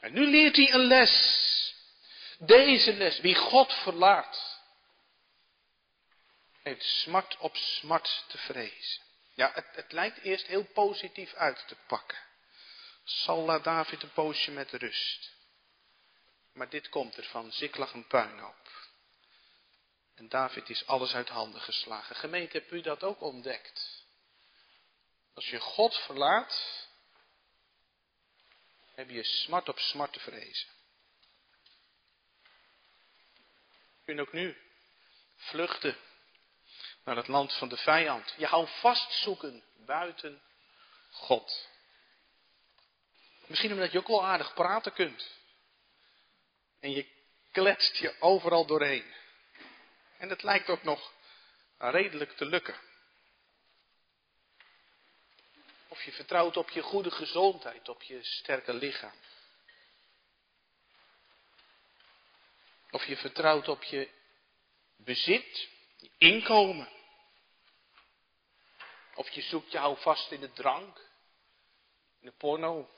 En 0.00 0.12
nu 0.12 0.26
leert 0.26 0.56
hij 0.56 0.72
een 0.72 0.86
les. 0.86 1.74
Deze 2.38 2.92
les, 2.92 3.20
wie 3.20 3.34
God 3.34 3.72
verlaat, 3.72 4.55
heeft 6.66 6.84
smart 6.84 7.36
op 7.36 7.56
smart 7.56 8.24
te 8.28 8.38
vrezen. 8.38 9.02
Ja, 9.34 9.50
het, 9.54 9.66
het 9.72 9.92
lijkt 9.92 10.18
eerst 10.18 10.46
heel 10.46 10.64
positief 10.64 11.34
uit 11.34 11.64
te 11.68 11.76
pakken. 11.86 12.18
Zal 13.04 13.44
laat 13.44 13.64
David 13.64 14.02
een 14.02 14.12
poosje 14.12 14.50
met 14.50 14.70
rust. 14.70 15.32
Maar 16.52 16.68
dit 16.68 16.88
komt 16.88 17.16
er 17.16 17.24
van, 17.24 17.52
Ziklag 17.52 17.92
een 17.92 18.06
puinhoop. 18.06 18.70
En 20.14 20.28
David 20.28 20.68
is 20.68 20.86
alles 20.86 21.14
uit 21.14 21.28
handen 21.28 21.60
geslagen. 21.60 22.16
Gemeente, 22.16 22.58
hebt 22.58 22.72
u 22.72 22.80
dat 22.80 23.02
ook 23.02 23.20
ontdekt? 23.20 24.04
Als 25.34 25.48
je 25.48 25.60
God 25.60 25.96
verlaat, 25.96 26.88
heb 28.94 29.10
je 29.10 29.24
smart 29.24 29.68
op 29.68 29.78
smart 29.78 30.12
te 30.12 30.20
vrezen. 30.20 30.68
Je 33.98 34.04
kunt 34.04 34.20
ook 34.20 34.32
nu 34.32 34.56
vluchten 35.36 35.96
naar 37.06 37.16
het 37.16 37.28
land 37.28 37.54
van 37.54 37.68
de 37.68 37.76
vijand. 37.76 38.34
Je 38.36 38.46
hou 38.46 38.68
vast 38.80 39.12
zoeken 39.12 39.62
buiten 39.84 40.42
God. 41.10 41.68
Misschien 43.46 43.72
omdat 43.72 43.92
je 43.92 43.98
ook 43.98 44.06
wel 44.06 44.24
aardig 44.24 44.54
praten 44.54 44.92
kunt. 44.92 45.38
En 46.80 46.90
je 46.90 47.06
kletst 47.52 47.96
je 47.96 48.20
overal 48.20 48.66
doorheen. 48.66 49.14
En 50.18 50.28
het 50.28 50.42
lijkt 50.42 50.68
ook 50.68 50.82
nog 50.82 51.12
redelijk 51.78 52.36
te 52.36 52.44
lukken. 52.44 52.76
Of 55.88 56.02
je 56.02 56.12
vertrouwt 56.12 56.56
op 56.56 56.70
je 56.70 56.82
goede 56.82 57.10
gezondheid, 57.10 57.88
op 57.88 58.02
je 58.02 58.24
sterke 58.24 58.74
lichaam. 58.74 59.14
Of 62.90 63.04
je 63.04 63.16
vertrouwt 63.16 63.68
op 63.68 63.82
je 63.82 64.08
bezit, 64.96 65.68
je 65.96 66.10
inkomen. 66.18 66.95
Of 69.16 69.30
je 69.30 69.42
zoekt 69.42 69.72
jou 69.72 69.96
vast 69.98 70.30
in 70.30 70.40
de 70.40 70.52
drank, 70.52 70.98
in 72.20 72.26
de 72.26 72.32
porno, 72.32 72.90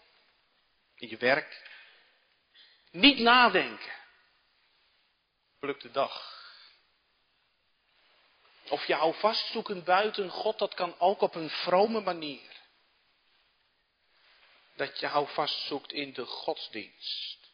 in 0.95 1.09
je 1.09 1.17
werk. 1.17 1.71
Niet 2.91 3.19
nadenken. 3.19 3.93
Pluk 5.59 5.81
de 5.81 5.91
dag. 5.91 6.37
Of 8.69 8.87
je 8.87 8.95
hou 8.95 9.15
vastzoeken 9.15 9.85
buiten 9.85 10.31
God, 10.31 10.59
dat 10.59 10.75
kan 10.75 10.99
ook 10.99 11.21
op 11.21 11.35
een 11.35 11.51
vrome 11.51 12.01
manier. 12.01 12.57
Dat 14.75 14.99
je 15.01 15.07
hou 15.07 15.29
vastzoekt 15.29 15.93
in 15.93 16.13
de 16.13 16.27
godsdienst. 16.27 17.51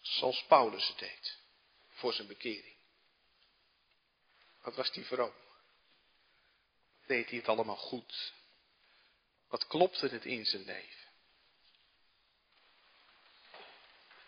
Zoals 0.00 0.44
Paulus 0.44 0.88
het 0.88 0.98
deed. 0.98 1.38
Voor 1.90 2.12
zijn 2.12 2.28
bekering. 2.28 2.76
Wat 4.62 4.76
was 4.76 4.92
die 4.92 5.04
vroom? 5.04 5.41
Deed 7.12 7.28
hij 7.28 7.38
het 7.38 7.48
allemaal 7.48 7.76
goed? 7.76 8.32
Wat 9.48 9.66
klopte 9.66 10.08
het 10.08 10.24
in 10.24 10.44
zijn 10.44 10.64
leven? 10.64 11.10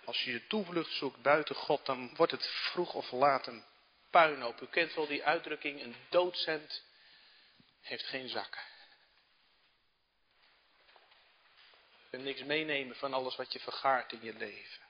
Als 0.04 0.24
je 0.24 0.32
je 0.32 0.46
toevlucht 0.46 0.92
zoekt 0.92 1.22
buiten 1.22 1.54
God, 1.54 1.86
dan 1.86 2.16
wordt 2.16 2.32
het 2.32 2.46
vroeg 2.46 2.94
of 2.94 3.10
laat 3.10 3.46
een 3.46 3.64
puinhoop. 4.10 4.60
U 4.60 4.66
kent 4.66 4.94
wel 4.94 5.06
die 5.06 5.24
uitdrukking, 5.24 5.82
een 5.82 5.96
doodcent 6.08 6.82
heeft 7.80 8.06
geen 8.06 8.28
zakken. 8.28 8.62
Je 12.00 12.10
kunt 12.10 12.22
niks 12.22 12.42
meenemen 12.42 12.96
van 12.96 13.14
alles 13.14 13.36
wat 13.36 13.52
je 13.52 13.60
vergaart 13.60 14.12
in 14.12 14.22
je 14.22 14.34
leven. 14.34 14.83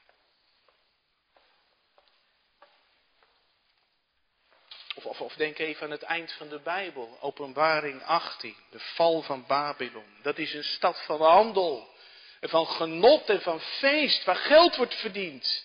Of, 5.05 5.21
of, 5.21 5.35
denk 5.35 5.59
even 5.59 5.83
aan 5.83 5.91
het 5.91 6.03
eind 6.03 6.33
van 6.33 6.49
de 6.49 6.59
Bijbel, 6.59 7.19
openbaring 7.21 8.03
18, 8.03 8.57
de 8.71 8.81
val 8.81 9.23
van 9.23 9.47
Babylon. 9.47 10.17
Dat 10.23 10.39
is 10.39 10.55
een 10.55 10.65
stad 10.65 11.05
van 11.05 11.21
handel 11.21 11.95
en 12.41 12.49
van 12.49 12.67
genot 12.67 13.29
en 13.29 13.41
van 13.41 13.61
feest, 13.61 14.25
waar 14.25 14.37
geld 14.37 14.77
wordt 14.77 14.95
verdiend. 14.95 15.65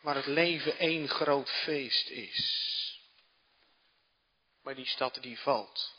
Waar 0.00 0.14
het 0.14 0.26
leven 0.26 0.78
één 0.78 1.08
groot 1.08 1.50
feest 1.50 2.08
is. 2.08 2.74
Maar 4.62 4.74
die 4.74 4.86
stad 4.86 5.18
die 5.22 5.38
valt. 5.38 5.94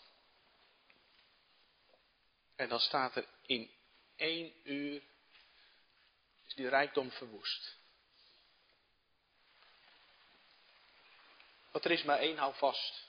En 2.56 2.70
dan 2.70 2.80
staat 2.80 3.16
er 3.16 3.26
in 3.46 3.72
één 4.16 4.54
uur 4.64 5.02
is 6.48 6.54
die 6.54 6.70
rijkdom 6.70 7.12
verwoest. 7.12 7.76
Want 11.78 11.90
er 11.90 11.96
is 11.98 12.04
maar 12.04 12.20
één 12.20 12.38
houvast 12.38 13.08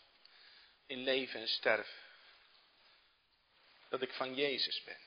in 0.87 0.99
leven 0.99 1.41
en 1.41 1.49
sterven. 1.49 1.95
Dat 3.89 4.03
ik 4.03 4.13
van 4.13 4.35
Jezus 4.35 4.83
ben. 4.85 4.99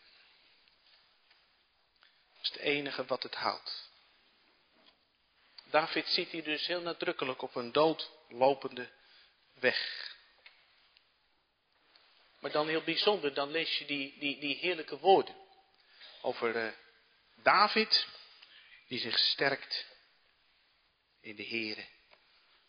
Dat 2.33 2.43
is 2.43 2.49
het 2.49 2.57
enige 2.57 3.05
wat 3.05 3.23
het 3.23 3.35
houdt. 3.35 3.89
David 5.63 6.07
ziet 6.07 6.29
hier 6.29 6.43
dus 6.43 6.67
heel 6.67 6.81
nadrukkelijk 6.81 7.41
op 7.41 7.55
een 7.55 7.71
doodlopende 7.71 8.91
weg. 9.53 10.11
Maar 12.39 12.51
dan 12.51 12.67
heel 12.67 12.83
bijzonder, 12.83 13.33
dan 13.33 13.51
lees 13.51 13.77
je 13.77 13.85
die, 13.85 14.19
die, 14.19 14.39
die 14.39 14.55
heerlijke 14.55 14.97
woorden 14.97 15.35
over 16.21 16.55
uh, 16.55 16.71
David, 17.35 18.07
die 18.87 18.99
zich 18.99 19.17
sterkt 19.17 19.85
in 21.19 21.35
de 21.35 21.47
Here, 21.47 21.87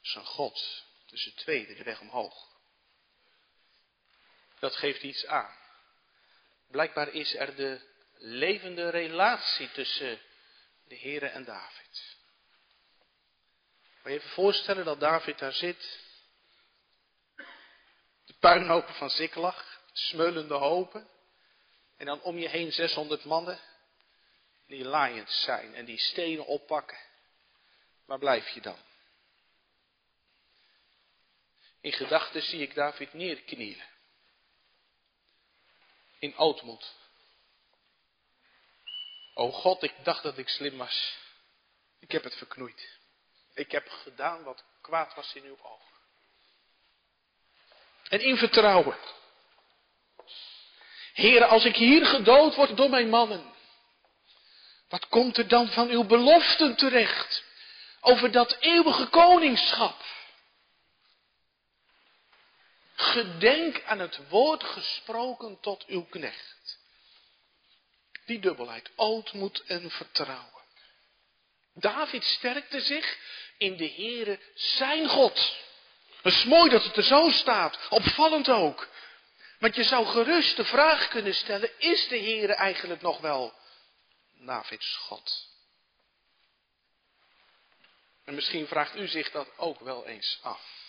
zijn 0.03 0.25
God. 0.25 0.85
Dus 1.07 1.25
het 1.25 1.37
tweede, 1.37 1.75
de 1.75 1.83
weg 1.83 2.01
omhoog. 2.01 2.51
Dat 4.59 4.77
geeft 4.77 5.03
iets 5.03 5.27
aan. 5.27 5.57
Blijkbaar 6.71 7.09
is 7.09 7.35
er 7.35 7.57
de 7.57 7.81
levende 8.15 8.89
relatie 8.89 9.71
tussen 9.71 10.21
de 10.85 10.99
Here 10.99 11.27
en 11.27 11.45
David. 11.45 12.17
Moet 14.03 14.13
je 14.13 14.19
even 14.19 14.31
voorstellen 14.31 14.85
dat 14.85 15.01
David 15.01 15.39
daar 15.39 15.53
zit 15.53 16.01
de 18.25 18.35
puinhopen 18.39 18.95
van 18.95 19.11
Ziklag, 19.11 19.81
smeulende 19.93 20.55
hopen. 20.55 21.09
En 21.97 22.07
dan 22.07 22.23
om 22.23 22.39
je 22.39 22.49
heen 22.49 22.73
600 22.73 23.25
mannen 23.25 23.61
die 24.67 24.89
lions 24.89 25.43
zijn 25.43 25.75
en 25.75 25.85
die 25.85 25.99
stenen 25.99 26.47
oppakken. 26.47 26.99
Waar 28.05 28.19
blijf 28.19 28.49
je 28.49 28.61
dan? 28.61 28.79
In 31.83 31.93
gedachten 31.93 32.43
zie 32.43 32.61
ik 32.61 32.75
David 32.75 33.13
neerknielen. 33.13 33.87
In 36.19 36.37
ootmoed. 36.37 36.95
O 39.35 39.51
God, 39.51 39.83
ik 39.83 39.95
dacht 40.03 40.23
dat 40.23 40.39
ik 40.39 40.49
slim 40.49 40.77
was. 40.77 41.17
Ik 41.99 42.13
heb 42.13 42.25
het 42.25 42.35
verknoeid. 42.35 42.99
Ik 43.55 43.71
heb 43.71 43.89
gedaan 43.89 44.43
wat 44.43 44.65
kwaad 44.81 45.15
was 45.15 45.35
in 45.35 45.45
uw 45.45 45.59
ogen 45.63 45.93
en 48.13 48.21
in 48.21 48.37
vertrouwen. 48.37 48.97
Heer, 51.13 51.45
als 51.45 51.65
ik 51.65 51.77
hier 51.77 52.07
gedood 52.07 52.55
word 52.55 52.77
door 52.77 52.91
mijn 52.91 53.09
mannen, 53.09 53.55
wat 54.89 55.09
komt 55.09 55.37
er 55.37 55.49
dan 55.49 55.69
van 55.69 55.89
uw 55.89 56.05
beloften 56.05 56.77
terecht 56.77 57.45
over 58.01 58.31
dat 58.31 58.57
eeuwige 58.61 59.07
koningschap? 59.07 60.05
Gedenk 63.03 63.83
aan 63.85 63.99
het 63.99 64.29
woord 64.29 64.65
gesproken 64.65 65.61
tot 65.61 65.87
uw 65.87 66.05
knecht. 66.05 66.79
Die 68.25 68.39
dubbelheid, 68.39 68.91
ootmoed 68.97 69.63
en 69.67 69.91
vertrouwen. 69.91 70.63
David 71.75 72.25
sterkte 72.25 72.81
zich 72.81 73.19
in 73.59 73.77
de 73.77 73.91
Heere 73.91 74.41
zijn 74.55 75.09
God. 75.09 75.57
Het 76.23 76.33
is 76.33 76.45
mooi 76.45 76.71
dat 76.71 76.85
het 76.85 76.97
er 76.97 77.03
zo 77.03 77.31
staat. 77.31 77.79
Opvallend 77.89 78.49
ook. 78.49 78.89
Want 79.59 79.75
je 79.75 79.85
zou 79.85 80.07
gerust 80.07 80.57
de 80.57 80.65
vraag 80.65 81.09
kunnen 81.09 81.35
stellen, 81.35 81.71
is 81.79 82.09
de 82.09 82.17
Heer 82.17 82.51
eigenlijk 82.51 83.03
nog 83.03 83.21
wel 83.21 83.55
Davids 84.33 84.97
God. 84.97 85.49
En 88.25 88.35
misschien 88.35 88.67
vraagt 88.67 88.97
u 88.97 89.07
zich 89.09 89.31
dat 89.31 89.59
ook 89.59 89.81
wel 89.81 90.07
eens 90.07 90.39
af. 90.43 90.82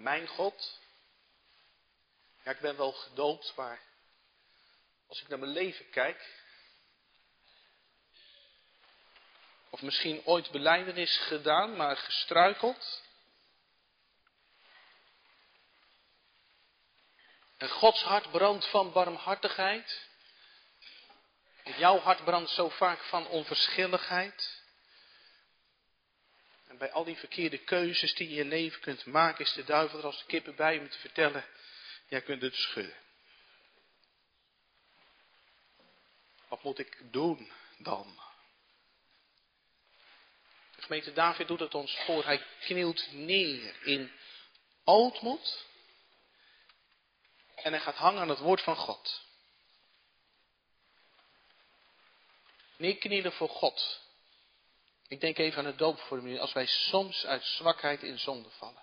Mijn 0.00 0.26
God? 0.26 0.78
Ja, 2.42 2.50
ik 2.50 2.60
ben 2.60 2.76
wel 2.76 2.92
gedoopt, 2.92 3.52
maar 3.56 3.80
als 5.06 5.20
ik 5.20 5.28
naar 5.28 5.38
mijn 5.38 5.50
leven 5.50 5.90
kijk, 5.90 6.38
of 9.70 9.82
misschien 9.82 10.24
ooit 10.24 10.50
beleidenis 10.50 11.16
gedaan, 11.18 11.76
maar 11.76 11.96
gestruikeld. 11.96 13.02
En 17.56 17.68
Gods 17.68 18.02
hart 18.02 18.30
brandt 18.30 18.66
van 18.66 18.92
barmhartigheid. 18.92 20.08
En 21.62 21.78
jouw 21.78 21.98
hart 21.98 22.24
brandt 22.24 22.50
zo 22.50 22.68
vaak 22.68 23.02
van 23.04 23.26
onverschilligheid. 23.26 24.59
Bij 26.80 26.92
al 26.92 27.04
die 27.04 27.16
verkeerde 27.16 27.58
keuzes 27.58 28.14
die 28.14 28.28
je 28.28 28.36
in 28.36 28.44
je 28.44 28.50
leven 28.50 28.80
kunt 28.80 29.04
maken, 29.04 29.44
is 29.44 29.52
de 29.52 29.64
duivel 29.64 29.98
er 29.98 30.04
als 30.04 30.18
de 30.18 30.24
kippen 30.24 30.56
bij 30.56 30.78
om 30.78 30.88
te 30.88 30.98
vertellen, 30.98 31.44
jij 32.08 32.22
kunt 32.22 32.42
het 32.42 32.54
schudden. 32.54 32.94
Wat 36.48 36.62
moet 36.62 36.78
ik 36.78 37.12
doen 37.12 37.52
dan? 37.78 38.20
De 40.76 40.82
gemeente 40.82 41.12
David 41.12 41.48
doet 41.48 41.60
het 41.60 41.74
ons 41.74 41.96
voor. 42.04 42.24
Hij 42.24 42.46
knielt 42.60 43.12
neer 43.12 43.86
in 43.86 44.12
ootmoed. 44.84 45.66
En 47.54 47.72
hij 47.72 47.80
gaat 47.80 47.96
hangen 47.96 48.20
aan 48.20 48.28
het 48.28 48.38
woord 48.38 48.62
van 48.62 48.76
God. 48.76 49.22
Neerknielen 52.76 53.32
voor 53.32 53.48
God. 53.48 54.08
Ik 55.10 55.20
denk 55.20 55.38
even 55.38 55.58
aan 55.58 55.66
het 55.66 55.78
doopformulier. 55.78 56.40
Als 56.40 56.52
wij 56.52 56.66
soms 56.66 57.26
uit 57.26 57.44
zwakheid 57.44 58.02
in 58.02 58.18
zonde 58.18 58.50
vallen. 58.50 58.82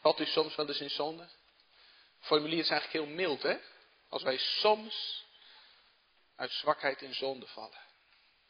Valt 0.00 0.20
u 0.20 0.26
soms 0.26 0.54
wel 0.54 0.68
eens 0.68 0.80
in 0.80 0.90
zonde? 0.90 1.28
formulier 2.20 2.58
is 2.58 2.68
eigenlijk 2.68 3.04
heel 3.06 3.14
mild, 3.14 3.42
hè? 3.42 3.58
Als 4.08 4.22
wij 4.22 4.38
soms 4.38 5.24
uit 6.36 6.50
zwakheid 6.50 7.02
in 7.02 7.14
zonde 7.14 7.46
vallen. 7.46 7.80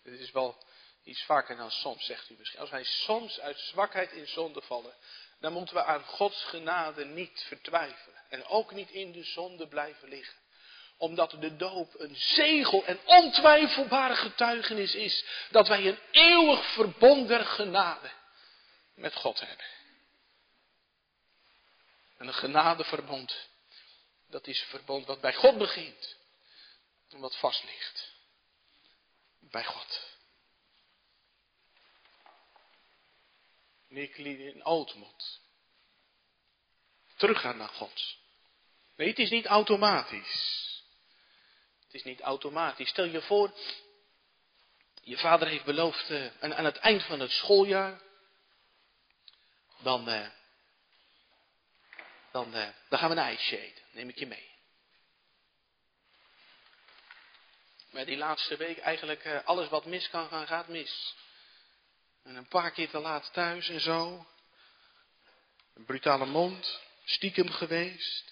Dit 0.03 0.21
is 0.21 0.31
wel 0.31 0.65
iets 1.05 1.23
vaker 1.23 1.57
dan 1.57 1.71
soms, 1.71 2.05
zegt 2.05 2.31
u 2.31 2.35
misschien. 2.39 2.61
Als 2.61 2.71
wij 2.71 2.85
soms 2.85 3.41
uit 3.41 3.59
zwakheid 3.59 4.13
in 4.13 4.27
zonde 4.27 4.63
vallen, 4.63 4.95
dan 5.41 5.53
moeten 5.53 5.75
we 5.75 5.85
aan 5.85 6.05
Gods 6.05 6.45
genade 6.45 7.05
niet 7.05 7.45
vertwijfelen. 7.49 8.23
En 8.29 8.45
ook 8.45 8.73
niet 8.73 8.91
in 8.91 9.13
de 9.13 9.25
zonde 9.25 9.69
blijven 9.69 10.09
liggen. 10.09 10.42
Omdat 11.03 11.31
de 11.31 11.57
doop 11.57 12.01
een 12.01 12.17
zegel 12.17 12.85
en 12.85 13.01
ontwijfelbare 13.05 14.17
getuigenis 14.17 14.95
is 14.95 15.25
dat 15.51 15.69
wij 15.69 15.87
een 15.87 15.99
eeuwig 16.11 16.73
verbond 16.73 17.29
der 17.29 17.45
genade 17.45 18.11
met 18.95 19.15
God 19.15 19.41
hebben. 19.41 19.67
En 22.19 22.27
een 22.27 22.35
genadeverbond 22.35 23.51
dat 24.33 24.47
is 24.47 24.61
een 24.61 24.67
verbond 24.67 25.07
wat 25.07 25.21
bij 25.21 25.35
God 25.35 25.59
begint. 25.59 26.17
En 27.09 27.19
wat 27.19 27.37
vast 27.37 27.65
ligt. 27.65 28.13
Bij 29.39 29.65
God. 29.65 30.01
Nikli 33.89 34.47
in 34.47 34.65
ootmoed. 34.65 35.41
Teruggaan 37.17 37.57
naar 37.57 37.69
God. 37.69 38.17
Nee, 38.97 39.09
het 39.09 39.19
is 39.19 39.31
niet 39.31 39.47
automatisch. 39.47 40.72
Het 41.93 42.01
is 42.01 42.07
niet 42.07 42.21
automatisch. 42.21 42.89
Stel 42.89 43.05
je 43.05 43.23
voor, 43.23 43.53
je 45.03 45.19
vader 45.19 45.49
heeft 45.49 45.65
beloofd 45.65 46.11
uh, 46.11 46.27
aan, 46.41 46.65
het 46.65 46.77
eind 46.77 47.03
van 47.03 47.21
het 47.21 47.31
schooljaar, 47.31 48.01
dan, 49.83 50.09
uh, 50.09 50.29
dan, 52.31 52.57
uh, 52.57 52.69
dan 52.89 52.99
gaan 52.99 53.09
we 53.09 53.17
een 53.17 53.23
ijsje 53.23 53.59
eten 53.59 53.83
neem 53.93 54.09
ik 54.09 54.19
je 54.19 54.27
mee. 54.27 54.51
Maar 57.91 58.05
die 58.05 58.17
laatste 58.17 58.57
week 58.57 58.79
eigenlijk 58.79 59.43
alles 59.45 59.69
wat 59.69 59.87
mis 59.87 60.09
kan 60.09 60.29
gaan, 60.29 60.47
gaat 60.47 60.69
mis. 60.69 61.15
En 62.23 62.37
een 62.37 62.49
paar 62.49 62.71
keer 62.71 62.89
te 62.89 62.99
laat 62.99 63.33
thuis 63.33 63.69
en 63.69 63.81
zo. 63.81 64.27
Een 65.75 65.85
brutale 65.85 66.27
mond, 66.27 66.81
stiekem 67.05 67.51
geweest. 67.51 68.32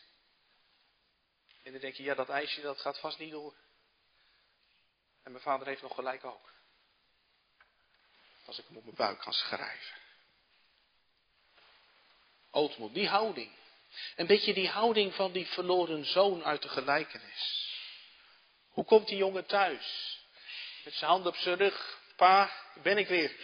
En 1.62 1.72
dan 1.72 1.80
denk 1.80 1.94
je, 1.94 2.02
ja 2.02 2.14
dat 2.14 2.28
ijsje 2.28 2.60
dat 2.60 2.80
gaat 2.80 2.98
vast 2.98 3.18
niet 3.18 3.30
door. 3.30 3.54
En 5.22 5.30
mijn 5.32 5.44
vader 5.44 5.66
heeft 5.66 5.82
nog 5.82 5.94
gelijk 5.94 6.24
ook. 6.24 6.52
Als 8.44 8.58
ik 8.58 8.64
hem 8.66 8.76
op 8.76 8.84
mijn 8.84 8.96
buik 8.96 9.22
ga 9.22 9.30
schrijven. 9.30 9.96
Ootmoed, 12.50 12.94
die 12.94 13.08
houding. 13.08 13.52
Een 14.16 14.26
beetje 14.26 14.54
die 14.54 14.68
houding 14.68 15.14
van 15.14 15.32
die 15.32 15.46
verloren 15.46 16.04
zoon 16.04 16.44
uit 16.44 16.62
de 16.62 16.68
gelijkenis. 16.68 17.68
Hoe 18.68 18.84
komt 18.84 19.08
die 19.08 19.16
jongen 19.16 19.46
thuis? 19.46 20.18
Met 20.84 20.94
zijn 20.94 21.10
hand 21.10 21.26
op 21.26 21.36
zijn 21.36 21.56
rug. 21.56 21.98
Pa, 22.16 22.52
ben 22.82 22.98
ik 22.98 23.08
weer. 23.08 23.36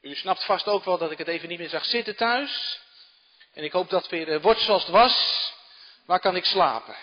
U 0.00 0.14
snapt 0.14 0.44
vast 0.44 0.66
ook 0.66 0.84
wel 0.84 0.98
dat 0.98 1.10
ik 1.10 1.18
het 1.18 1.28
even 1.28 1.48
niet 1.48 1.58
meer 1.58 1.68
zag 1.68 1.84
zitten 1.84 2.16
thuis. 2.16 2.80
En 3.52 3.64
ik 3.64 3.72
hoop 3.72 3.90
dat 3.90 4.02
het 4.02 4.10
weer 4.10 4.28
uh, 4.28 4.42
wordt 4.42 4.60
zoals 4.60 4.82
het 4.82 4.92
was. 4.92 5.48
Waar 6.04 6.20
kan 6.20 6.36
ik 6.36 6.44
slapen? 6.44 6.96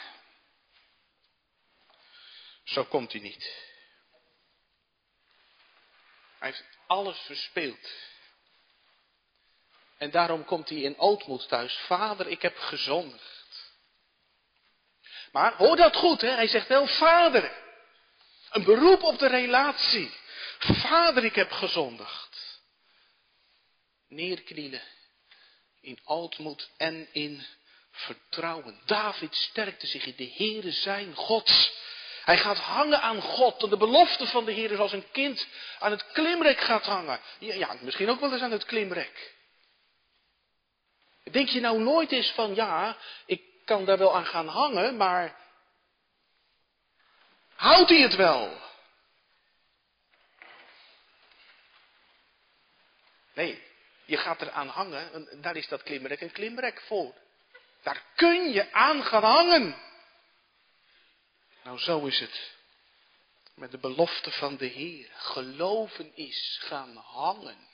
Zo 2.64 2.84
komt 2.84 3.12
hij 3.12 3.22
niet. 3.22 3.66
Hij 6.38 6.50
heeft 6.50 6.64
alles 6.88 7.18
verspeeld. 7.20 7.90
En 9.98 10.12
daarom 10.12 10.46
komt 10.46 10.70
hij 10.70 10.78
in 10.78 10.98
ootmoed 10.98 11.48
thuis. 11.48 11.74
Vader, 11.76 12.28
ik 12.28 12.42
heb 12.42 12.58
gezondigd. 12.58 13.72
Maar 15.32 15.56
hoor 15.56 15.76
dat 15.76 15.96
goed, 15.96 16.22
hè? 16.22 16.30
hij 16.30 16.48
zegt 16.48 16.68
wel 16.68 16.88
vader. 16.88 17.66
Een 18.50 18.64
beroep 18.64 19.04
op 19.04 19.20
de 19.20 19.28
relatie. 19.28 20.12
Vader, 20.60 21.24
ik 21.24 21.36
heb 21.36 21.52
gezondigd. 21.52 22.62
Neerknielen. 24.08 24.82
In 25.82 26.00
ootmoed 26.04 26.70
en 26.78 27.14
in 27.14 27.46
vertrouwen. 27.98 28.82
David 28.86 29.36
sterkte 29.36 29.88
zich 29.88 30.06
in 30.06 30.14
de 30.18 30.34
Heere 30.36 30.72
zijn 30.72 31.16
God. 31.16 31.72
Hij 32.24 32.38
gaat 32.38 32.58
hangen 32.58 33.02
aan 33.02 33.22
God. 33.22 33.60
De 33.60 33.78
belofte 33.78 34.26
van 34.26 34.46
de 34.46 34.52
Heer 34.52 34.72
is 34.72 34.78
als 34.78 34.92
een 34.92 35.12
kind 35.12 35.48
aan 35.80 35.92
het 35.92 36.12
klimrek 36.12 36.60
gaat 36.60 36.86
hangen. 36.86 37.20
Ja, 37.40 37.76
misschien 37.82 38.10
ook 38.10 38.20
wel 38.20 38.32
eens 38.32 38.42
aan 38.42 38.52
het 38.52 38.66
klimrek. 38.66 39.36
Denk 41.32 41.50
je 41.50 41.60
nou 41.60 41.80
nooit 41.80 42.12
eens 42.12 42.32
van, 42.32 42.56
ja, 42.56 42.98
ik 43.26 43.42
kan 43.66 43.86
daar 43.86 43.98
wel 43.98 44.16
aan 44.16 44.26
gaan 44.26 44.48
hangen, 44.48 44.98
maar 44.98 45.36
houdt 47.56 47.90
hij 47.90 48.02
het 48.02 48.16
wel? 48.16 48.66
Nee, 53.34 53.64
je 54.06 54.18
gaat 54.18 54.42
er 54.42 54.52
aan 54.52 54.68
hangen, 54.68 55.14
en 55.14 55.42
daar 55.42 55.56
is 55.56 55.68
dat 55.68 55.84
klimrek 55.84 56.22
een 56.22 56.32
klimrek 56.32 56.82
voor. 56.82 57.14
Daar 57.88 58.04
kun 58.16 58.52
je 58.52 58.72
aan 58.72 59.04
gaan 59.04 59.24
hangen. 59.24 59.76
Nou, 61.64 61.80
zo 61.80 62.06
is 62.06 62.20
het 62.20 62.56
met 63.56 63.72
de 63.72 63.78
belofte 63.78 64.32
van 64.32 64.58
de 64.58 64.66
Heer. 64.66 65.10
Geloven 65.14 66.16
is 66.16 66.60
gaan 66.62 66.96
hangen 66.96 67.68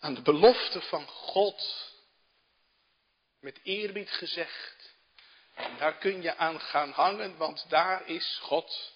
aan 0.00 0.14
de 0.14 0.22
belofte 0.22 0.80
van 0.80 1.06
God 1.06 1.90
met 3.40 3.60
eerbied 3.62 4.10
gezegd. 4.10 4.94
Daar 5.78 5.98
kun 5.98 6.22
je 6.22 6.36
aan 6.36 6.60
gaan 6.60 6.90
hangen, 6.90 7.36
want 7.36 7.68
daar 7.68 8.06
is 8.06 8.38
God. 8.42 8.92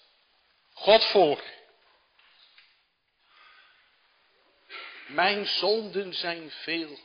God 0.73 1.05
voor. 1.05 1.43
Mijn 5.07 5.45
zonden 5.45 6.13
zijn 6.13 6.51
veel. 6.51 6.99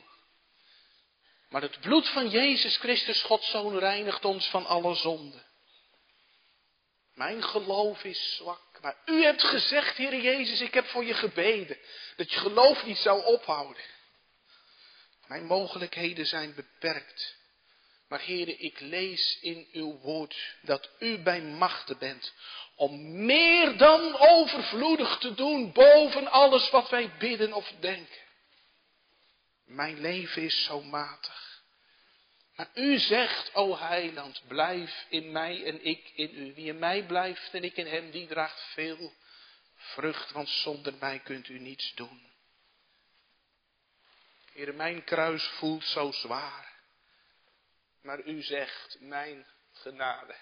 Maar 1.51 1.61
het 1.61 1.79
bloed 1.79 2.09
van 2.09 2.29
Jezus 2.29 2.77
Christus, 2.77 3.21
Gods 3.21 3.49
Zoon, 3.49 3.79
reinigt 3.79 4.25
ons 4.25 4.47
van 4.47 4.65
alle 4.65 4.95
zonden. 4.95 5.45
Mijn 7.13 7.43
geloof 7.43 8.03
is 8.03 8.35
zwak. 8.35 8.79
Maar 8.81 8.97
u 9.05 9.23
hebt 9.23 9.43
gezegd, 9.43 9.97
Heer 9.97 10.21
Jezus, 10.21 10.61
ik 10.61 10.73
heb 10.73 10.85
voor 10.85 11.05
je 11.05 11.13
gebeden. 11.13 11.77
Dat 12.15 12.31
je 12.31 12.39
geloof 12.39 12.85
niet 12.85 12.97
zou 12.97 13.25
ophouden. 13.25 13.83
Mijn 15.27 15.45
mogelijkheden 15.45 16.25
zijn 16.25 16.55
beperkt. 16.55 17.35
Maar 18.07 18.19
heren, 18.19 18.59
ik 18.59 18.79
lees 18.79 19.37
in 19.41 19.67
uw 19.71 19.99
woord 19.99 20.55
dat 20.61 20.89
u 20.99 21.17
bij 21.17 21.41
machten 21.41 21.97
bent 21.97 22.33
om 22.75 23.25
meer 23.25 23.77
dan 23.77 24.17
overvloedig 24.17 25.17
te 25.17 25.33
doen 25.33 25.71
boven 25.71 26.27
alles 26.27 26.69
wat 26.69 26.89
wij 26.89 27.11
bidden 27.17 27.53
of 27.53 27.71
denken. 27.79 28.19
Mijn 29.73 29.99
leven 29.99 30.41
is 30.41 30.63
zo 30.63 30.81
matig. 30.81 31.63
Maar 32.55 32.69
u 32.73 32.97
zegt, 32.99 33.53
o 33.53 33.77
heiland, 33.77 34.41
blijf 34.47 35.05
in 35.09 35.31
mij 35.31 35.65
en 35.65 35.85
ik 35.85 36.09
in 36.09 36.35
u. 36.35 36.53
Wie 36.53 36.65
in 36.65 36.79
mij 36.79 37.05
blijft 37.05 37.53
en 37.53 37.63
ik 37.63 37.77
in 37.77 37.87
hem, 37.87 38.11
die 38.11 38.27
draagt 38.27 38.61
veel 38.61 39.13
vrucht, 39.75 40.31
want 40.31 40.49
zonder 40.49 40.93
mij 40.99 41.19
kunt 41.19 41.47
u 41.47 41.59
niets 41.59 41.93
doen. 41.93 42.31
Heer, 44.53 44.73
mijn 44.73 45.03
kruis 45.03 45.43
voelt 45.43 45.85
zo 45.85 46.11
zwaar. 46.11 46.73
Maar 48.01 48.21
u 48.25 48.41
zegt, 48.41 48.97
mijn 48.99 49.47
genade 49.71 50.35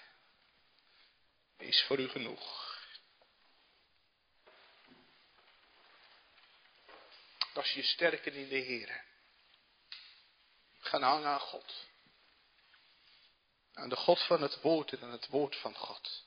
is 1.58 1.82
voor 1.82 1.98
u 1.98 2.08
genoeg. 2.08 2.78
Als 7.54 7.72
je 7.72 7.82
sterken 7.82 8.32
in 8.32 8.48
de 8.48 8.56
Heer. 8.56 9.08
Gaan 10.80 11.02
hangen 11.02 11.28
aan 11.28 11.40
God. 11.40 11.74
Aan 13.72 13.88
de 13.88 13.96
God 13.96 14.20
van 14.26 14.42
het 14.42 14.60
woord 14.60 14.92
en 14.92 15.02
aan 15.02 15.12
het 15.12 15.26
woord 15.26 15.56
van 15.56 15.74
God. 15.74 16.24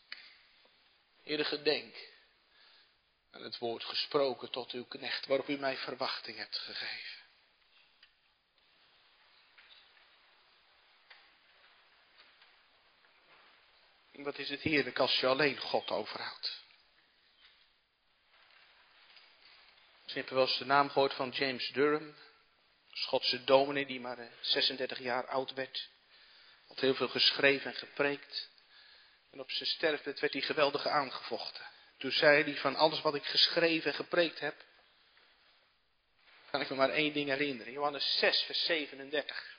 Heer, 1.24 1.46
gedenk 1.46 2.12
aan 3.34 3.44
het 3.44 3.58
woord 3.58 3.84
gesproken 3.84 4.52
tot 4.52 4.72
uw 4.72 4.86
knecht, 4.86 5.26
waarop 5.26 5.48
u 5.48 5.58
mij 5.58 5.78
verwachting 5.78 6.38
hebt 6.38 6.58
gegeven. 6.58 7.22
Wat 14.12 14.38
is 14.38 14.50
het 14.50 14.62
heerlijk 14.62 15.00
als 15.00 15.20
je 15.20 15.28
alleen 15.28 15.58
God 15.58 15.90
overhoudt. 15.90 16.62
Misschien 20.02 20.24
heb 20.24 20.34
wel 20.34 20.48
eens 20.48 20.58
de 20.58 20.66
naam 20.66 20.90
gehoord 20.90 21.14
van 21.14 21.30
James 21.30 21.72
Durham. 21.72 22.16
Schotse 22.94 23.44
dominee 23.44 23.86
die 23.86 24.00
maar 24.00 24.30
36 24.42 24.98
eh, 24.98 25.04
jaar 25.04 25.28
oud 25.28 25.54
werd. 25.54 25.90
Had 26.68 26.80
heel 26.80 26.96
veel 26.96 27.08
geschreven 27.08 27.72
en 27.72 27.78
gepreekt. 27.78 28.50
En 29.32 29.40
op 29.40 29.52
zijn 29.52 29.70
sterfbed 29.70 30.20
werd 30.20 30.34
hij 30.34 30.42
geweldig 30.42 30.88
aangevochten. 30.88 31.66
Toen 31.98 32.12
zei 32.12 32.44
hij 32.44 32.56
van 32.56 32.76
alles 32.76 33.02
wat 33.02 33.16
ik 33.16 33.26
geschreven 33.26 33.92
en 33.92 33.98
gepreekt 33.98 34.40
heb. 34.40 34.66
Kan 36.52 36.62
ik 36.62 36.70
me 36.70 36.76
maar 36.76 36.90
één 36.90 37.14
ding 37.14 37.30
herinneren. 37.30 37.74
Johannes 37.74 38.18
6 38.20 38.42
vers 38.42 38.66
37. 38.66 39.54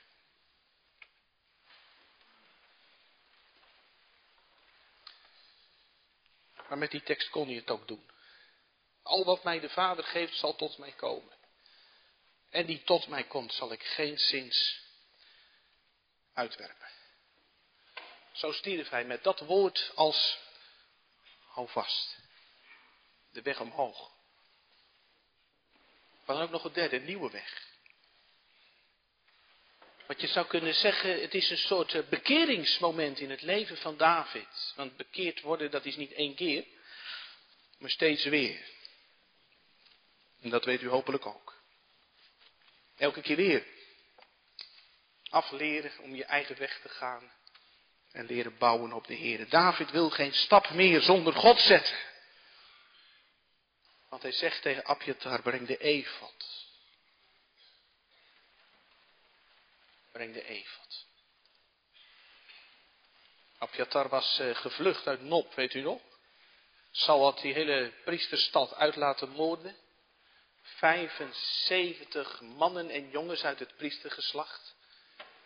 Maar 6.69 6.77
met 6.77 6.91
die 6.91 7.03
tekst 7.03 7.29
kon 7.29 7.47
hij 7.47 7.55
het 7.55 7.71
ook 7.71 7.87
doen. 7.87 8.09
Al 9.03 9.25
wat 9.25 9.43
mij 9.43 9.59
de 9.59 9.69
Vader 9.69 10.03
geeft, 10.03 10.37
zal 10.37 10.55
tot 10.55 10.77
mij 10.77 10.91
komen. 10.91 11.34
En 12.55 12.65
die 12.65 12.83
tot 12.83 13.07
mij 13.07 13.23
komt, 13.23 13.53
zal 13.53 13.71
ik 13.71 13.83
geen 13.83 14.17
zins 14.19 14.81
uitwerpen. 16.33 16.87
Zo 18.31 18.51
stierf 18.51 18.89
hij 18.89 19.05
met 19.05 19.23
dat 19.23 19.39
woord 19.39 19.91
als 19.95 20.39
hou 21.47 21.69
vast. 21.69 22.17
De 23.31 23.41
weg 23.41 23.59
omhoog. 23.59 24.11
Maar 26.25 26.35
dan 26.35 26.45
ook 26.45 26.49
nog 26.49 26.63
een 26.63 26.73
derde, 26.73 26.99
nieuwe 26.99 27.31
weg. 27.31 27.67
Wat 30.07 30.21
je 30.21 30.27
zou 30.27 30.47
kunnen 30.47 30.73
zeggen, 30.73 31.21
het 31.21 31.33
is 31.33 31.49
een 31.49 31.57
soort 31.57 31.93
eh, 31.93 32.07
bekeringsmoment 32.09 33.19
in 33.19 33.29
het 33.29 33.41
leven 33.41 33.77
van 33.77 33.97
David. 33.97 34.73
Want 34.75 34.97
bekeerd 34.97 35.41
worden, 35.41 35.71
dat 35.71 35.85
is 35.85 35.95
niet 35.95 36.11
één 36.11 36.35
keer, 36.35 36.65
maar 37.77 37.89
steeds 37.89 38.23
weer. 38.23 38.69
En 40.41 40.49
dat 40.49 40.65
weet 40.65 40.81
u 40.81 40.87
hopelijk 40.89 41.25
ook. 41.25 41.44
Elke 42.97 43.21
keer 43.21 43.35
weer. 43.35 43.65
Afleren 45.29 45.91
om 45.99 46.15
je 46.15 46.25
eigen 46.25 46.57
weg 46.57 46.79
te 46.81 46.89
gaan. 46.89 47.31
En 48.11 48.25
leren 48.25 48.57
bouwen 48.57 48.93
op 48.93 49.07
de 49.07 49.13
Heer. 49.13 49.49
David 49.49 49.91
wil 49.91 50.09
geen 50.09 50.33
stap 50.33 50.69
meer 50.69 51.01
zonder 51.01 51.33
God 51.33 51.59
zetten. 51.59 51.97
Want 54.09 54.21
hij 54.21 54.31
zegt 54.31 54.61
tegen 54.61 54.85
Abjatar, 54.85 55.41
breng 55.41 55.67
de 55.67 55.77
efot. 55.77 56.65
breng 60.15 60.33
de 60.33 60.45
efot. 60.47 61.05
Abjatar 63.57 64.09
was 64.09 64.39
uh, 64.39 64.55
gevlucht 64.55 65.07
uit 65.07 65.21
Nop, 65.21 65.53
weet 65.53 65.73
u 65.73 65.81
nog? 65.81 66.01
Saul 66.91 67.23
had 67.23 67.41
die 67.41 67.53
hele 67.53 67.93
priesterstad 68.03 68.75
uit 68.75 68.95
laten 68.95 69.29
moorden. 69.29 69.75
75 70.65 72.41
mannen 72.41 72.89
en 72.89 73.09
jongens 73.09 73.43
uit 73.43 73.59
het 73.59 73.75
priestergeslacht. 73.75 74.75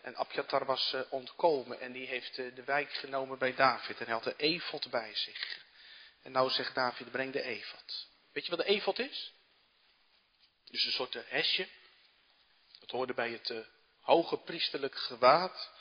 En 0.01 0.15
Abjatar 0.15 0.65
was 0.65 0.93
uh, 0.93 1.01
ontkomen 1.09 1.79
en 1.79 1.91
die 1.91 2.07
heeft 2.07 2.37
uh, 2.37 2.55
de 2.55 2.63
wijk 2.63 2.93
genomen 2.93 3.37
bij 3.37 3.55
David. 3.55 3.99
En 3.99 4.05
hij 4.05 4.13
had 4.13 4.23
de 4.23 4.35
efot 4.37 4.89
bij 4.89 5.15
zich. 5.15 5.65
En 6.21 6.31
nou 6.31 6.49
zegt 6.49 6.75
David, 6.75 7.11
breng 7.11 7.33
de 7.33 7.41
efot. 7.41 8.07
Weet 8.31 8.45
je 8.45 8.55
wat 8.55 8.59
de 8.59 8.71
efot 8.71 8.99
is? 8.99 9.33
Dus 10.65 10.85
een 10.85 10.91
soort 10.91 11.13
hesje. 11.13 11.67
Dat 12.79 12.91
hoorde 12.91 13.13
bij 13.13 13.31
het 13.31 13.53
hoge 14.01 14.37
priesterlijk 14.37 14.95
gewaad. 14.95 15.71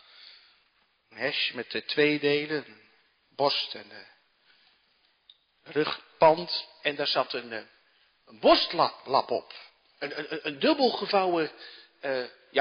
Een 1.09 1.17
hesje 1.17 1.57
met 1.57 1.71
de 1.71 1.85
twee 1.85 2.19
delen, 2.19 2.81
borst 3.29 3.75
en 3.75 4.07
rugpand. 5.63 6.69
En 6.83 6.97
daar 6.97 7.07
zat 7.07 7.33
een, 7.33 7.53
eh, 7.53 7.65
een 8.29 8.39
borstlap 8.41 9.31
op. 9.31 9.55
Een, 9.99 10.19
een, 10.19 10.47
een 10.47 10.59
dubbel 10.59 10.91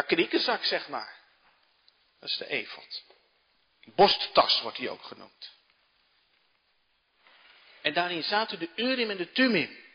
kniekenzak, 0.02 0.64
zeg 0.64 0.88
maar. 0.88 1.16
Dat 2.20 2.30
is 2.30 2.38
de 2.38 2.48
efot. 2.48 3.04
Borsttas 3.96 4.62
wordt 4.62 4.78
die 4.78 4.90
ook 4.90 5.04
genoemd. 5.04 5.56
En 7.82 7.94
daarin 7.94 8.24
zaten 8.24 8.60
de 8.60 8.70
Urim 8.76 9.10
en 9.10 9.18
de 9.18 9.32
Tumim. 9.32 9.86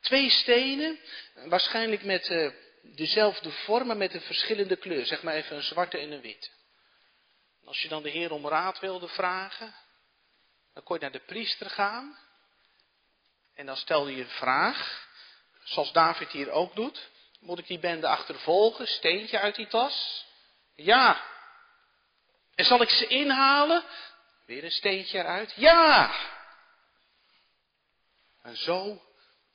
Twee 0.00 0.30
stenen, 0.30 1.00
waarschijnlijk 1.34 2.02
met 2.02 2.28
uh, 2.28 2.52
dezelfde 2.82 3.50
vormen 3.50 3.98
met 3.98 4.14
een 4.14 4.20
verschillende 4.20 4.76
kleur. 4.76 5.06
Zeg 5.06 5.22
maar 5.22 5.34
even 5.34 5.56
een 5.56 5.62
zwarte 5.62 5.98
en 5.98 6.10
een 6.10 6.20
wit. 6.20 6.52
Als 7.64 7.82
je 7.82 7.88
dan 7.88 8.02
de 8.02 8.10
Heer 8.10 8.32
om 8.32 8.48
raad 8.48 8.78
wilde 8.78 9.08
vragen, 9.08 9.74
dan 10.74 10.82
kon 10.82 10.96
je 10.96 11.02
naar 11.02 11.12
de 11.12 11.24
priester 11.26 11.70
gaan. 11.70 12.18
En 13.58 13.66
dan 13.66 13.76
stelde 13.76 14.16
je 14.16 14.22
een 14.22 14.28
vraag, 14.28 15.08
zoals 15.62 15.92
David 15.92 16.30
hier 16.30 16.50
ook 16.50 16.74
doet. 16.74 17.10
Moet 17.40 17.58
ik 17.58 17.66
die 17.66 17.78
bende 17.78 18.06
achtervolgen? 18.06 18.86
Steentje 18.86 19.38
uit 19.38 19.54
die 19.54 19.66
tas? 19.66 20.26
Ja. 20.74 21.24
En 22.54 22.64
zal 22.64 22.82
ik 22.82 22.90
ze 22.90 23.06
inhalen? 23.06 23.84
Weer 24.46 24.64
een 24.64 24.70
steentje 24.70 25.18
eruit? 25.18 25.52
Ja. 25.56 26.14
En 28.42 28.56
zo 28.56 29.02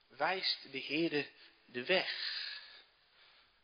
wijst 0.09 0.71
de 0.71 0.77
Heer 0.77 1.29
de 1.65 1.85
weg. 1.85 2.11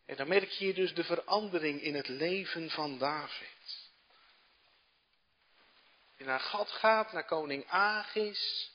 En 0.06 0.16
dan 0.16 0.28
merk 0.28 0.50
je 0.50 0.74
dus 0.74 0.94
de 0.94 1.04
verandering 1.04 1.82
in 1.82 1.96
het 1.96 2.08
leven 2.08 2.70
van 2.70 2.98
David. 2.98 3.90
Hij 6.16 6.26
naar 6.26 6.40
God 6.40 6.72
gaat, 6.72 7.12
naar 7.12 7.26
koning 7.26 7.68
Agis, 7.68 8.72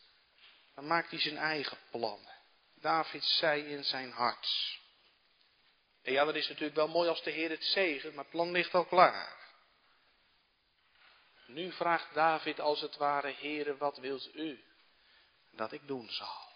dan 0.75 0.87
maakt 0.87 1.11
hij 1.11 1.21
zijn 1.21 1.37
eigen 1.37 1.79
plannen. 1.91 2.33
David 2.75 3.25
zei 3.25 3.63
in 3.63 3.85
zijn 3.85 4.11
hart. 4.11 4.79
En 6.03 6.13
ja, 6.13 6.25
dat 6.25 6.35
is 6.35 6.49
natuurlijk 6.49 6.77
wel 6.77 6.89
mooi 6.89 7.09
als 7.09 7.23
de 7.23 7.31
Heer 7.31 7.51
het 7.51 7.65
zegen, 7.65 8.15
maar 8.15 8.25
het 8.25 8.33
plan 8.33 8.51
ligt 8.51 8.75
al 8.75 8.85
klaar. 8.85 9.43
Nu 11.47 11.73
vraagt 11.73 12.15
David 12.15 12.61
als 12.61 12.81
het 12.81 12.97
ware, 12.97 13.35
Heere, 13.39 13.77
wat 13.77 13.97
wilt 13.97 14.35
u 14.35 14.65
dat 15.51 15.73
ik 15.73 15.87
doen 15.87 16.09
zal? 16.11 16.53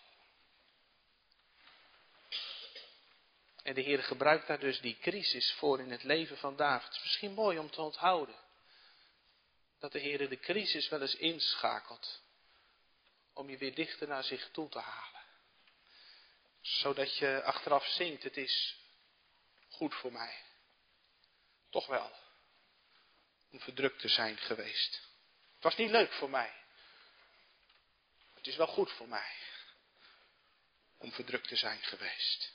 En 3.63 3.75
de 3.75 3.81
Heer 3.81 4.03
gebruikt 4.03 4.47
daar 4.47 4.59
dus 4.59 4.81
die 4.81 4.99
crisis 5.01 5.53
voor 5.53 5.81
in 5.81 5.91
het 5.91 6.03
leven 6.03 6.39
van 6.39 6.57
David. 6.57 6.87
Het 6.87 6.97
is 6.97 7.03
misschien 7.03 7.33
mooi 7.33 7.59
om 7.59 7.71
te 7.71 7.81
onthouden. 7.81 8.37
Dat 9.79 9.93
de 9.93 9.99
Heer 9.99 10.29
de 10.29 10.39
crisis 10.39 10.89
wel 10.89 11.01
eens 11.01 11.17
inschakelt. 11.17 12.23
Om 13.39 13.51
je 13.51 13.59
weer 13.59 13.75
dichter 13.75 14.09
naar 14.09 14.25
zich 14.25 14.51
toe 14.51 14.69
te 14.69 14.79
halen. 14.79 15.23
Zodat 16.61 17.17
je 17.17 17.43
achteraf 17.43 17.87
zingt, 17.87 18.23
het 18.23 18.37
is 18.37 18.77
goed 19.69 19.95
voor 19.95 20.13
mij. 20.13 20.45
Toch 21.71 21.87
wel. 21.87 22.13
Om 23.51 23.61
verdrukt 23.61 24.01
te 24.01 24.09
zijn 24.09 24.39
geweest. 24.39 24.95
Het 25.55 25.63
was 25.63 25.77
niet 25.77 25.91
leuk 25.91 26.13
voor 26.13 26.31
mij. 26.31 26.53
Het 28.35 28.47
is 28.47 28.57
wel 28.57 28.67
goed 28.67 28.93
voor 28.93 29.09
mij. 29.09 29.35
Om 30.97 31.13
verdrukt 31.13 31.49
te 31.49 31.57
zijn 31.57 31.83
geweest. 31.83 32.53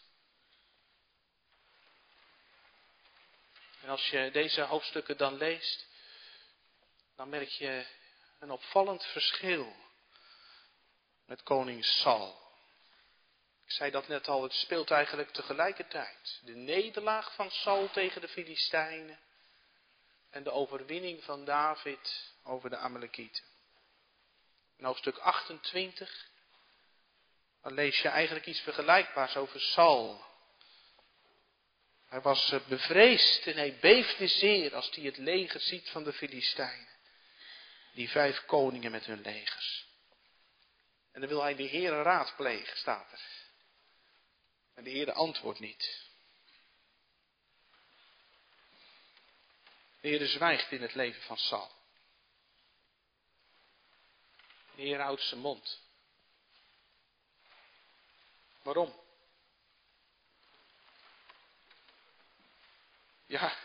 En 3.81 3.89
als 3.89 4.09
je 4.09 4.29
deze 4.31 4.61
hoofdstukken 4.61 5.17
dan 5.17 5.37
leest, 5.37 5.87
dan 7.15 7.29
merk 7.29 7.49
je 7.49 7.85
een 8.39 8.51
opvallend 8.51 9.05
verschil 9.05 9.82
met 11.25 11.43
koning 11.43 11.85
Saul. 11.85 12.41
Ik 13.65 13.71
zei 13.71 13.91
dat 13.91 14.07
net 14.07 14.27
al, 14.27 14.43
het 14.43 14.53
speelt 14.53 14.91
eigenlijk 14.91 15.31
tegelijkertijd. 15.31 16.39
De 16.43 16.55
nederlaag 16.55 17.35
van 17.35 17.51
Saul 17.51 17.89
tegen 17.91 18.21
de 18.21 18.27
Filistijnen 18.27 19.19
en 20.29 20.43
de 20.43 20.51
overwinning 20.51 21.23
van 21.23 21.45
David 21.45 22.33
over 22.43 22.69
de 22.69 22.77
Amalekieten. 22.77 23.43
In 24.77 24.85
hoofdstuk 24.85 25.17
28 25.17 26.31
dan 27.63 27.73
lees 27.73 28.01
je 28.01 28.07
eigenlijk 28.07 28.45
iets 28.45 28.59
vergelijkbaars 28.59 29.35
over 29.35 29.59
Saul. 29.61 30.25
Hij 32.07 32.21
was 32.21 32.51
eh, 32.51 32.59
bevreesd 32.67 33.47
en 33.47 33.55
hij 33.55 33.77
beefde 33.79 34.27
zeer 34.27 34.75
als 34.75 34.89
hij 34.95 35.03
het 35.03 35.17
leger 35.17 35.59
ziet 35.59 35.89
van 35.89 36.03
de 36.03 36.13
Filistijnen. 36.13 36.87
Die 37.93 38.09
vijf 38.09 38.45
koningen 38.45 38.91
met 38.91 39.05
hun 39.05 39.21
legers. 39.21 39.85
En 41.13 41.19
dan 41.19 41.29
wil 41.29 41.41
hij 41.41 41.55
de 41.55 41.69
Heere 41.69 42.01
raadplegen, 42.01 42.77
staat 42.77 43.11
er. 43.11 43.21
En 44.73 44.83
de 44.83 44.89
Heere 44.89 45.13
antwoordt 45.13 45.59
niet. 45.59 46.01
De 50.01 50.07
Heere 50.07 50.27
zwijgt 50.27 50.71
in 50.71 50.81
het 50.81 50.95
leven 50.95 51.21
van 51.21 51.37
Saul. 51.37 51.71
De 54.75 54.81
Heer 54.81 54.99
houdt 54.99 55.21
zijn 55.21 55.39
mond. 55.39 55.81
Waarom? 58.61 59.01
Ja. 63.25 63.57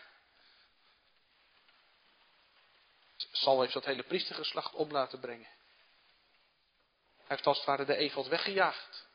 Sal 3.31 3.61
heeft 3.61 3.73
dat 3.73 3.85
hele 3.85 4.03
priestergeslacht 4.03 4.73
om 4.73 4.91
laten 4.91 5.19
brengen. 5.19 5.58
Hij 7.29 7.37
heeft 7.37 7.49
als 7.49 7.57
het 7.57 7.67
ware 7.67 7.85
de 7.85 7.95
eveld 7.95 8.27
weggejaagd. 8.27 9.07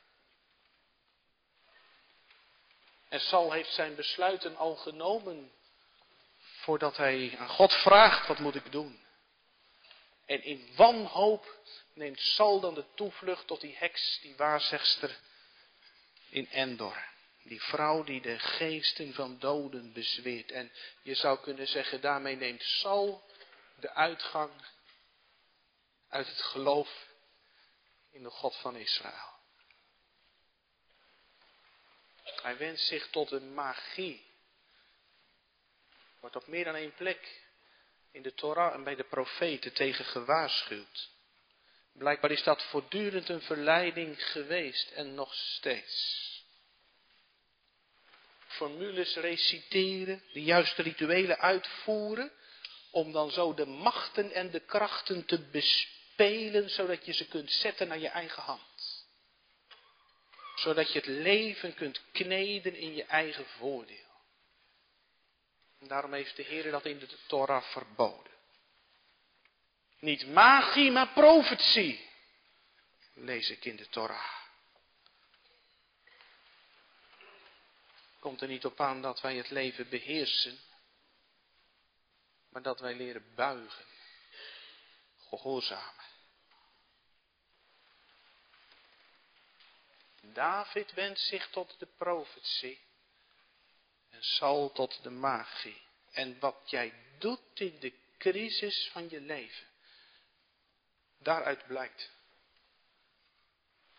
En 3.08 3.20
Sal 3.20 3.52
heeft 3.52 3.72
zijn 3.72 3.94
besluiten 3.94 4.56
al 4.56 4.76
genomen 4.76 5.52
voordat 6.38 6.96
hij 6.96 7.36
aan 7.38 7.48
God 7.48 7.72
vraagt, 7.72 8.26
wat 8.26 8.38
moet 8.38 8.54
ik 8.54 8.72
doen? 8.72 9.00
En 10.26 10.42
in 10.42 10.68
wanhoop 10.76 11.58
neemt 11.94 12.20
Sal 12.20 12.60
dan 12.60 12.74
de 12.74 12.84
toevlucht 12.94 13.46
tot 13.46 13.60
die 13.60 13.76
heks, 13.76 14.18
die 14.22 14.36
waarzegster 14.36 15.18
in 16.28 16.48
Endor. 16.50 17.04
Die 17.42 17.62
vrouw 17.62 18.04
die 18.04 18.20
de 18.20 18.38
geesten 18.38 19.14
van 19.14 19.38
doden 19.38 19.92
bezweert. 19.92 20.50
En 20.50 20.72
je 21.02 21.14
zou 21.14 21.38
kunnen 21.40 21.66
zeggen, 21.66 22.00
daarmee 22.00 22.36
neemt 22.36 22.62
Sal 22.62 23.24
de 23.80 23.94
uitgang 23.94 24.52
uit 26.08 26.26
het 26.26 26.42
geloof 26.42 27.12
in 28.14 28.22
de 28.22 28.30
God 28.30 28.56
van 28.56 28.76
Israël. 28.76 29.32
Hij 32.42 32.56
wenst 32.56 32.86
zich 32.86 33.10
tot 33.10 33.30
een 33.30 33.54
magie. 33.54 34.26
Wordt 36.20 36.36
op 36.36 36.46
meer 36.46 36.64
dan 36.64 36.74
één 36.74 36.94
plek 36.94 37.42
in 38.10 38.22
de 38.22 38.34
Torah 38.34 38.74
en 38.74 38.84
bij 38.84 38.94
de 38.94 39.04
profeten 39.04 39.72
tegen 39.72 40.04
gewaarschuwd. 40.04 41.10
Blijkbaar 41.92 42.30
is 42.30 42.42
dat 42.42 42.62
voortdurend 42.62 43.28
een 43.28 43.42
verleiding 43.42 44.24
geweest 44.30 44.90
en 44.90 45.14
nog 45.14 45.34
steeds. 45.34 46.22
Formules 48.46 49.16
reciteren, 49.16 50.22
de 50.32 50.42
juiste 50.42 50.82
rituelen 50.82 51.38
uitvoeren, 51.38 52.32
om 52.90 53.12
dan 53.12 53.30
zo 53.30 53.54
de 53.54 53.66
machten 53.66 54.32
en 54.32 54.50
de 54.50 54.60
krachten 54.60 55.24
te 55.24 55.38
bespelen, 55.38 56.03
zodat 56.66 57.06
je 57.06 57.12
ze 57.12 57.28
kunt 57.28 57.50
zetten 57.50 57.88
naar 57.88 57.98
je 57.98 58.08
eigen 58.08 58.42
hand. 58.42 59.06
Zodat 60.54 60.92
je 60.92 60.98
het 60.98 61.08
leven 61.08 61.74
kunt 61.74 62.02
kneden 62.12 62.74
in 62.74 62.94
je 62.94 63.04
eigen 63.04 63.46
voordeel. 63.46 64.12
En 65.80 65.88
daarom 65.88 66.12
heeft 66.12 66.36
de 66.36 66.42
Heer 66.42 66.70
dat 66.70 66.84
in 66.84 66.98
de 66.98 67.08
Torah 67.26 67.62
verboden. 67.62 68.32
Niet 69.98 70.26
magie, 70.26 70.90
maar 70.90 71.08
profetie. 71.08 72.08
Lees 73.14 73.50
ik 73.50 73.64
in 73.64 73.76
de 73.76 73.88
Torah. 73.88 74.42
Komt 78.18 78.40
er 78.40 78.48
niet 78.48 78.64
op 78.64 78.80
aan 78.80 79.02
dat 79.02 79.20
wij 79.20 79.36
het 79.36 79.50
leven 79.50 79.88
beheersen, 79.88 80.58
maar 82.48 82.62
dat 82.62 82.80
wij 82.80 82.94
leren 82.94 83.34
buigen, 83.34 83.84
gehoorzamen. 85.38 86.04
David 90.20 90.92
wendt 90.92 91.20
zich 91.20 91.50
tot 91.50 91.78
de 91.78 91.86
profetie 91.86 92.80
en 94.10 94.22
Saul 94.22 94.72
tot 94.72 95.02
de 95.02 95.10
magie. 95.10 95.82
En 96.12 96.38
wat 96.38 96.70
jij 96.70 96.94
doet 97.18 97.40
in 97.60 97.78
de 97.80 97.92
crisis 98.18 98.88
van 98.92 99.08
je 99.10 99.20
leven, 99.20 99.66
Daaruit 101.24 101.66
blijkt 101.66 102.10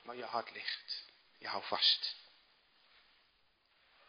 waar 0.02 0.16
je 0.16 0.24
hart 0.24 0.52
ligt. 0.52 1.04
Je 1.38 1.48
houdt 1.48 1.68
vast. 1.68 2.16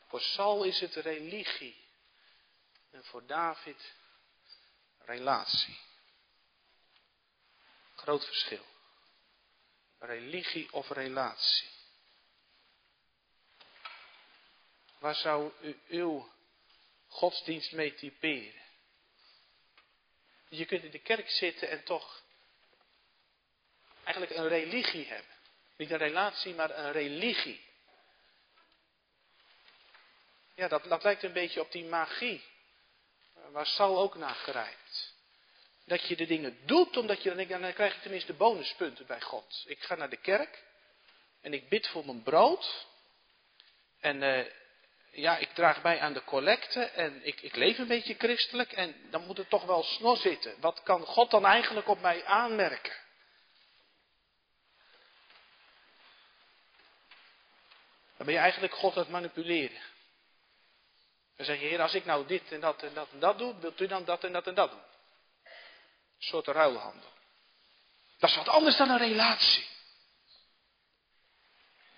Voor 0.07 0.21
Saul 0.21 0.65
is 0.65 0.81
het 0.81 0.95
religie. 0.95 1.85
En 2.91 3.05
voor 3.05 3.27
David 3.27 3.95
relatie. 4.99 5.79
Groot 8.07 8.25
verschil. 8.25 8.65
Religie 9.99 10.73
of 10.73 10.89
relatie. 10.91 11.69
Waar 14.99 15.15
zou 15.15 15.53
u 15.61 15.79
uw 15.89 16.33
godsdienst 17.09 17.73
mee 17.73 17.95
typeren? 17.95 18.63
Je 20.49 20.65
kunt 20.65 20.83
in 20.83 20.91
de 20.91 20.99
kerk 20.99 21.31
zitten 21.31 21.69
en 21.69 21.85
toch 21.85 22.23
eigenlijk 24.05 24.37
een 24.37 24.49
religie 24.49 25.07
hebben. 25.07 25.35
Niet 25.77 25.91
een 25.91 25.99
relatie, 25.99 26.55
maar 26.55 26.79
een 26.79 26.93
religie. 26.93 27.65
Ja, 30.55 30.69
dat, 30.69 30.85
dat 30.85 31.03
lijkt 31.03 31.23
een 31.23 31.33
beetje 31.33 31.61
op 31.61 31.73
die 31.73 31.85
magie. 31.85 32.45
Waar 33.33 33.67
Sal 33.67 33.99
ook 33.99 34.15
naar 34.15 34.35
grijpt. 34.35 35.16
Dat 35.87 36.09
je 36.09 36.17
de 36.17 36.27
dingen 36.27 36.59
doet, 36.65 36.97
omdat 36.97 37.23
je 37.23 37.29
dan 37.29 37.37
denkt, 37.37 37.61
dan 37.61 37.73
krijg 37.73 37.95
je 37.95 38.01
tenminste 38.01 38.33
bonuspunten 38.33 39.07
bij 39.07 39.21
God. 39.21 39.65
Ik 39.67 39.83
ga 39.83 39.95
naar 39.95 40.11
de 40.11 40.21
kerk. 40.21 40.65
En 41.41 41.53
ik 41.53 41.69
bid 41.69 41.87
voor 41.87 42.05
mijn 42.05 42.23
brood. 42.23 42.87
En 44.01 44.23
uh, 44.23 44.47
ja, 45.11 45.37
ik 45.37 45.49
draag 45.49 45.83
bij 45.83 46.01
aan 46.01 46.13
de 46.13 46.25
collecte. 46.25 46.81
En 46.81 47.27
ik, 47.27 47.41
ik 47.41 47.57
leef 47.57 47.79
een 47.79 47.87
beetje 47.87 48.15
christelijk. 48.15 48.73
En 48.73 48.97
dan 49.11 49.27
moet 49.27 49.37
het 49.37 49.51
toch 49.51 49.65
wel 49.65 49.83
snor 49.83 50.17
zitten. 50.17 50.61
Wat 50.61 50.83
kan 50.83 51.05
God 51.05 51.31
dan 51.31 51.45
eigenlijk 51.45 51.89
op 51.89 52.01
mij 52.01 52.25
aanmerken? 52.25 52.97
Dan 58.17 58.27
ben 58.27 58.35
je 58.35 58.41
eigenlijk 58.41 58.75
God 58.75 58.93
aan 58.93 59.03
het 59.03 59.11
manipuleren. 59.11 59.81
Dan 61.37 61.47
zeg 61.47 61.61
je, 61.61 61.67
Heer, 61.67 61.81
als 61.81 61.95
ik 61.95 62.05
nou 62.05 62.27
dit 62.27 62.53
en 62.53 62.61
dat 62.61 62.83
en 62.83 62.95
dat 62.95 63.09
en 63.13 63.19
dat 63.19 63.39
doe, 63.39 63.59
wilt 63.59 63.81
u 63.81 63.87
dan 63.87 64.05
dat 64.05 64.25
en 64.25 64.33
dat 64.33 64.47
en 64.47 64.55
dat 64.55 64.71
doen? 64.71 64.95
Soort 66.19 66.47
ruilhandel. 66.47 67.13
Dat 68.19 68.31
is 68.31 68.37
wat 68.37 68.49
anders 68.49 68.77
dan 68.77 68.91
een 68.91 68.99
relatie. 68.99 69.67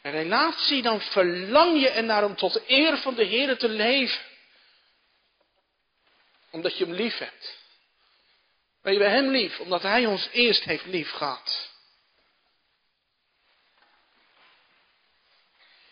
Een 0.02 0.12
relatie, 0.12 0.82
dan 0.82 1.00
verlang 1.00 1.80
je 1.80 1.88
ernaar 1.88 2.24
om 2.24 2.36
tot 2.36 2.68
eer 2.68 2.98
van 2.98 3.14
de 3.14 3.24
Heer 3.24 3.58
te 3.58 3.68
leven. 3.68 4.24
Omdat 6.50 6.78
je 6.78 6.84
hem 6.84 6.94
lief 6.94 7.18
hebt. 7.18 7.56
Ben 8.82 8.92
je 8.92 8.98
bij 8.98 9.10
hem 9.10 9.28
lief, 9.28 9.60
omdat 9.60 9.82
hij 9.82 10.06
ons 10.06 10.28
eerst 10.32 10.64
heeft 10.64 10.86
lief 10.86 11.10
gehad. 11.10 11.68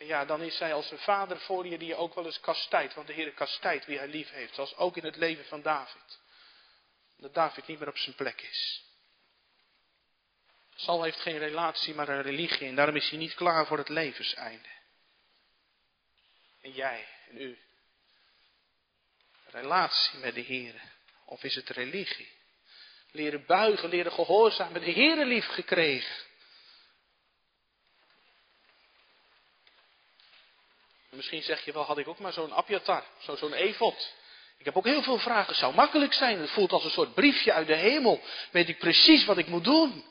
ja, 0.07 0.25
dan 0.25 0.41
is 0.41 0.57
zij 0.57 0.75
als 0.75 0.91
een 0.91 0.99
vader 0.99 1.39
voor 1.39 1.67
je 1.67 1.79
die 1.79 1.89
je 1.89 1.97
ook 1.97 2.15
wel 2.15 2.25
eens 2.25 2.41
kastijdt. 2.41 2.95
Want 2.95 3.07
de 3.07 3.13
Heer 3.13 3.33
kastijdt 3.33 3.87
wie 3.87 3.99
hij 3.99 4.09
lief 4.09 4.31
heeft. 4.31 4.55
Zoals 4.55 4.77
ook 4.77 4.97
in 4.97 5.05
het 5.05 5.17
leven 5.17 5.45
van 5.45 5.63
David. 5.63 6.19
Dat 7.19 7.35
David 7.35 7.67
niet 7.67 7.79
meer 7.79 7.89
op 7.89 7.99
zijn 7.99 8.15
plek 8.15 8.41
is. 8.41 8.85
Sal 10.75 11.03
heeft 11.03 11.21
geen 11.21 11.39
relatie, 11.39 11.95
maar 11.95 12.09
een 12.09 12.23
religie. 12.23 12.67
En 12.67 12.75
daarom 12.75 12.97
is 12.97 13.09
hij 13.09 13.19
niet 13.19 13.35
klaar 13.35 13.67
voor 13.67 13.79
het 13.79 13.89
levenseinde. 13.89 14.69
En 16.61 16.71
jij 16.71 17.09
en 17.29 17.41
u. 17.41 17.59
Relatie 19.47 20.19
met 20.19 20.35
de 20.35 20.41
Heer. 20.41 20.83
Of 21.25 21.43
is 21.43 21.55
het 21.55 21.69
religie? 21.69 22.33
Leren 23.11 23.47
buigen, 23.47 23.89
leren 23.89 24.13
gehoorzamen. 24.13 24.81
De 24.81 24.91
Heer 24.91 25.25
lief 25.25 25.47
gekregen. 25.47 26.25
Misschien 31.11 31.43
zeg 31.43 31.65
je 31.65 31.73
wel, 31.73 31.83
had 31.83 31.99
ik 31.99 32.09
ook 32.09 32.19
maar 32.19 32.33
zo'n 32.33 32.53
Abjatar, 32.53 33.05
zo, 33.19 33.37
zo'n 33.37 33.53
Evot. 33.53 34.15
Ik 34.59 34.65
heb 34.65 34.77
ook 34.77 34.85
heel 34.85 35.03
veel 35.03 35.19
vragen. 35.19 35.49
Het 35.49 35.57
zou 35.57 35.75
makkelijk 35.75 36.13
zijn. 36.13 36.39
Het 36.39 36.51
voelt 36.51 36.73
als 36.73 36.85
een 36.85 36.91
soort 36.91 37.15
briefje 37.15 37.53
uit 37.53 37.67
de 37.67 37.75
hemel. 37.75 38.21
Weet 38.51 38.69
ik 38.69 38.79
precies 38.79 39.25
wat 39.25 39.39
ik 39.39 39.47
moet 39.47 39.65
doen. 39.65 40.05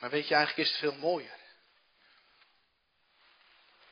Maar 0.00 0.10
weet 0.10 0.28
je, 0.28 0.34
eigenlijk 0.34 0.68
is 0.68 0.72
het 0.74 0.80
veel 0.80 0.98
mooier. 0.98 1.38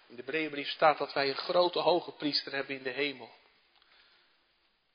In 0.09 0.17
de 0.17 0.23
Hebreeënbrief 0.23 0.69
staat 0.69 0.99
dat 0.99 1.13
wij 1.13 1.29
een 1.29 1.37
grote 1.37 1.79
hoge 1.79 2.13
priester 2.13 2.53
hebben 2.53 2.77
in 2.77 2.83
de 2.83 2.91
hemel. 2.91 3.31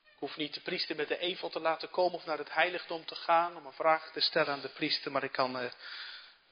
Ik 0.04 0.20
hoef 0.20 0.36
niet 0.36 0.54
de 0.54 0.60
priester 0.60 0.96
met 0.96 1.08
de 1.08 1.18
evel 1.18 1.50
te 1.50 1.60
laten 1.60 1.90
komen 1.90 2.18
of 2.18 2.24
naar 2.24 2.38
het 2.38 2.54
heiligdom 2.54 3.04
te 3.04 3.14
gaan 3.14 3.56
om 3.56 3.66
een 3.66 3.72
vraag 3.72 4.12
te 4.12 4.20
stellen 4.20 4.52
aan 4.52 4.60
de 4.60 4.68
priester, 4.68 5.12
maar 5.12 5.24
ik 5.24 5.32
kan 5.32 5.62
uh, 5.62 5.70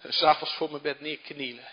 s'avonds 0.02 0.54
voor 0.54 0.70
mijn 0.70 0.82
bed 0.82 1.00
neerknielen. 1.00 1.68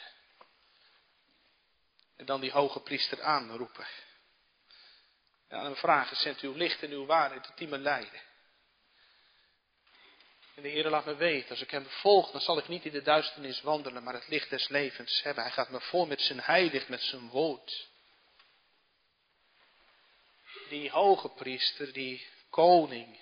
En 2.15 2.25
dan 2.25 2.41
die 2.41 2.51
hoge 2.51 2.79
priester 2.79 3.21
aanroepen. 3.21 3.87
En 5.49 5.63
dan 5.63 5.75
vragen, 5.75 6.17
zendt 6.17 6.41
uw 6.41 6.53
licht 6.53 6.83
en 6.83 6.91
uw 6.91 7.05
waarheid 7.05 7.47
dat 7.47 7.57
die 7.57 7.67
me 7.67 7.77
leiden. 7.77 8.21
En 10.55 10.61
de 10.61 10.69
Heer 10.69 10.89
laat 10.89 11.05
me 11.05 11.15
weten, 11.15 11.49
als 11.49 11.61
ik 11.61 11.71
hem 11.71 11.85
volg, 11.85 12.31
dan 12.31 12.41
zal 12.41 12.57
ik 12.57 12.67
niet 12.67 12.85
in 12.85 12.91
de 12.91 13.01
duisternis 13.01 13.61
wandelen, 13.61 14.03
maar 14.03 14.13
het 14.13 14.27
licht 14.27 14.49
des 14.49 14.67
levens 14.67 15.23
hebben. 15.23 15.43
Hij 15.43 15.51
gaat 15.53 15.69
me 15.69 15.81
voor 15.81 16.07
met 16.07 16.21
zijn 16.21 16.39
heilig, 16.39 16.87
met 16.87 17.01
zijn 17.01 17.29
woord. 17.29 17.87
Die 20.69 20.89
hoge 20.89 21.29
priester, 21.29 21.93
die 21.93 22.27
koning, 22.49 23.19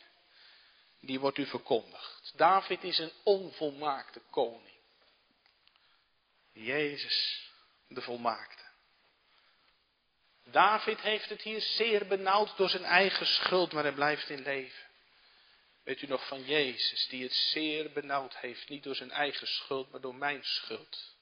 die 1.02 1.20
wordt 1.20 1.38
u 1.38 1.46
verkondigd. 1.46 2.34
David 2.36 2.84
is 2.84 2.98
een 2.98 3.12
onvolmaakte 3.24 4.22
koning. 4.30 4.78
Jezus, 6.54 7.50
de 7.88 8.02
volmaakte. 8.02 8.67
David 10.52 11.02
heeft 11.02 11.30
het 11.30 11.42
hier 11.42 11.62
zeer 11.62 12.08
benauwd 12.08 12.58
door 12.58 12.70
zijn 12.70 12.84
eigen 12.84 13.26
schuld, 13.26 13.72
maar 13.74 13.84
hij 13.84 13.94
blijft 13.94 14.30
in 14.30 14.42
leven. 14.42 14.86
Weet 15.84 16.02
u 16.02 16.08
nog 16.08 16.28
van 16.28 16.44
Jezus, 16.44 17.08
die 17.08 17.24
het 17.24 17.34
zeer 17.34 17.92
benauwd 17.92 18.38
heeft, 18.38 18.70
niet 18.70 18.84
door 18.84 18.96
zijn 18.96 19.12
eigen 19.12 19.48
schuld, 19.48 19.92
maar 19.92 20.02
door 20.02 20.16
mijn 20.16 20.44
schuld. 20.44 21.16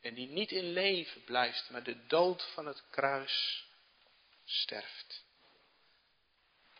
En 0.00 0.14
die 0.14 0.28
niet 0.28 0.50
in 0.50 0.72
leven 0.72 1.24
blijft, 1.24 1.70
maar 1.70 1.82
de 1.82 2.06
dood 2.06 2.42
van 2.54 2.66
het 2.66 2.82
kruis 2.90 3.66
sterft. 4.44 5.24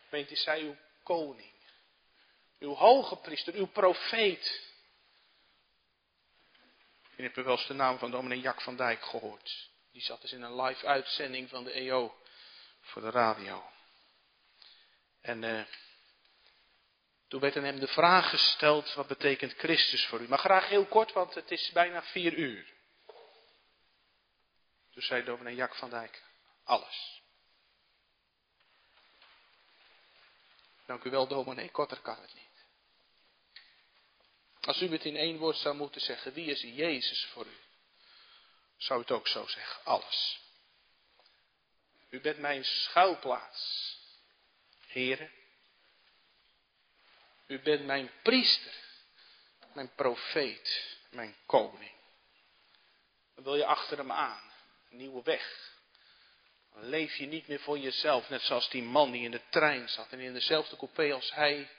Weet 0.09 0.31
is 0.31 0.43
zij 0.43 0.61
uw 0.61 0.77
koning, 1.03 1.53
uw 2.59 2.75
hoge 2.75 3.17
priester, 3.17 3.55
uw 3.55 3.67
profeet. 3.67 4.75
Je 7.17 7.23
hebt 7.23 7.37
wel 7.37 7.57
eens 7.57 7.67
de 7.67 7.75
naam 7.75 7.99
van 7.99 8.11
dominee 8.11 8.41
Jack 8.41 8.61
van 8.61 8.77
Dijk 8.77 9.05
gehoord. 9.05 9.69
Die 9.97 10.05
zat 10.05 10.21
dus 10.21 10.33
in 10.33 10.43
een 10.43 10.63
live 10.63 10.87
uitzending 10.87 11.49
van 11.49 11.65
de 11.65 11.73
EO 11.73 12.17
voor 12.81 13.03
de 13.03 13.11
radio. 13.11 13.71
En 15.21 15.43
uh, 15.43 15.65
toen 17.29 17.41
werd 17.41 17.57
aan 17.57 17.65
hem 17.65 17.81
de 17.81 17.87
vraag 17.87 18.31
gesteld, 18.31 18.95
wat 18.95 19.07
betekent 19.07 19.53
Christus 19.53 20.07
voor 20.07 20.21
u? 20.21 20.29
Maar 20.29 20.39
graag 20.39 20.69
heel 20.69 20.87
kort, 20.87 21.13
want 21.13 21.35
het 21.35 21.51
is 21.51 21.71
bijna 21.73 22.03
vier 22.03 22.35
uur. 22.35 22.75
Toen 24.91 25.03
zei 25.03 25.25
dominee 25.25 25.55
Jack 25.55 25.75
van 25.75 25.91
Dijk, 25.91 26.23
alles. 26.65 27.23
Dank 30.87 31.05
u 31.05 31.11
wel, 31.11 31.27
dominee, 31.27 31.71
korter 31.71 32.01
kan 32.01 32.21
het 32.21 32.35
niet. 32.35 32.65
Als 34.61 34.81
u 34.81 34.89
het 34.93 35.05
in 35.05 35.17
één 35.17 35.39
woord 35.39 35.57
zou 35.57 35.77
moeten 35.77 36.01
zeggen, 36.01 36.33
wie 36.33 36.51
is 36.51 36.61
Jezus 36.61 37.27
voor 37.33 37.47
u? 37.47 37.66
Zou 38.77 39.01
het 39.01 39.11
ook 39.11 39.29
zo 39.29 39.47
zeggen, 39.47 39.85
alles. 39.85 40.41
U 42.11 42.21
bent 42.21 42.39
mijn 42.39 42.65
schuilplaats, 42.65 43.97
heren. 44.87 45.31
U 47.47 47.61
bent 47.61 47.85
mijn 47.85 48.11
priester, 48.23 48.75
mijn 49.73 49.95
profeet, 49.95 50.97
mijn 51.11 51.37
koning. 51.47 51.95
Dan 53.35 53.45
wil 53.45 53.57
je 53.57 53.67
achter 53.67 53.99
hem 53.99 54.13
aan, 54.13 54.53
een 54.91 54.97
nieuwe 54.97 55.23
weg. 55.23 55.75
Dan 56.73 56.85
leef 56.85 57.17
je 57.17 57.27
niet 57.27 57.49
meer 57.49 57.61
voor 57.61 57.79
jezelf, 57.79 58.29
net 58.29 58.43
zoals 58.43 58.71
die 58.71 58.83
man 58.83 59.11
die 59.11 59.23
in 59.23 59.31
de 59.31 59.49
trein 59.51 59.89
zat 59.89 60.11
en 60.11 60.21
in 60.21 60.33
dezelfde 60.33 60.77
coupé 60.77 61.13
als 61.13 61.35
hij 61.35 61.71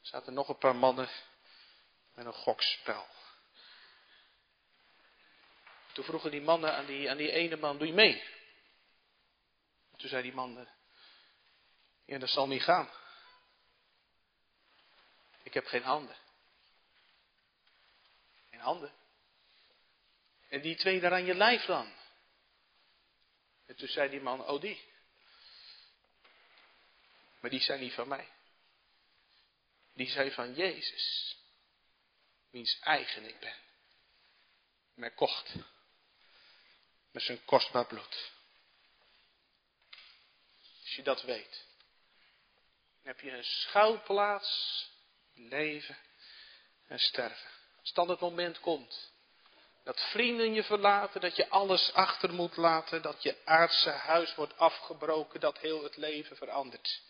zaten 0.00 0.34
nog 0.34 0.48
een 0.48 0.58
paar 0.58 0.76
mannen 0.76 1.08
met 2.14 2.26
een 2.26 2.32
gokspel. 2.32 3.06
Toen 5.92 6.04
vroegen 6.04 6.30
die 6.30 6.40
mannen 6.40 6.74
aan 6.74 6.86
die, 6.86 7.10
aan 7.10 7.16
die 7.16 7.32
ene 7.32 7.56
man, 7.56 7.78
doe 7.78 7.86
je 7.86 7.92
mee? 7.92 8.22
toen 10.02 10.10
zei 10.10 10.22
die 10.22 10.32
man, 10.32 10.68
ja 12.04 12.18
dat 12.18 12.28
zal 12.28 12.46
niet 12.46 12.62
gaan. 12.62 12.90
Ik 15.42 15.54
heb 15.54 15.66
geen 15.66 15.82
handen. 15.82 16.16
Geen 18.50 18.60
handen. 18.60 18.92
En 20.48 20.60
die 20.60 20.76
twee 20.76 21.00
daar 21.00 21.12
aan 21.12 21.24
je 21.24 21.34
lijf 21.34 21.64
dan. 21.64 21.92
En 23.66 23.76
toen 23.76 23.88
zei 23.88 24.10
die 24.10 24.20
man, 24.20 24.46
oh 24.46 24.60
die. 24.60 24.90
Maar 27.40 27.50
die 27.50 27.60
zijn 27.60 27.80
niet 27.80 27.94
van 27.94 28.08
mij. 28.08 28.28
Die 29.94 30.08
zijn 30.08 30.32
van 30.32 30.54
Jezus. 30.54 31.36
Wiens 32.50 32.78
eigen 32.80 33.24
ik 33.24 33.38
ben. 33.38 33.56
Mij 34.94 35.10
kocht. 35.10 35.54
Met 37.12 37.22
zijn 37.22 37.44
kostbaar 37.44 37.86
bloed. 37.86 38.30
Als 40.80 40.94
je 40.94 41.02
dat 41.02 41.22
weet. 41.22 41.64
Dan 43.02 43.12
heb 43.12 43.20
je 43.20 43.30
een 43.30 43.44
schuilplaats 43.44 44.86
leven 45.34 45.98
en 46.86 46.98
sterven. 46.98 47.50
Als 47.80 47.92
dan 47.92 48.08
het 48.08 48.20
moment 48.20 48.60
komt 48.60 49.12
dat 49.84 50.00
vrienden 50.00 50.54
je 50.54 50.64
verlaten, 50.64 51.20
dat 51.20 51.36
je 51.36 51.48
alles 51.48 51.92
achter 51.92 52.32
moet 52.32 52.56
laten, 52.56 53.02
dat 53.02 53.22
je 53.22 53.36
aardse 53.44 53.90
huis 53.90 54.34
wordt 54.34 54.56
afgebroken, 54.56 55.40
dat 55.40 55.58
heel 55.58 55.82
het 55.82 55.96
leven 55.96 56.36
verandert 56.36 57.02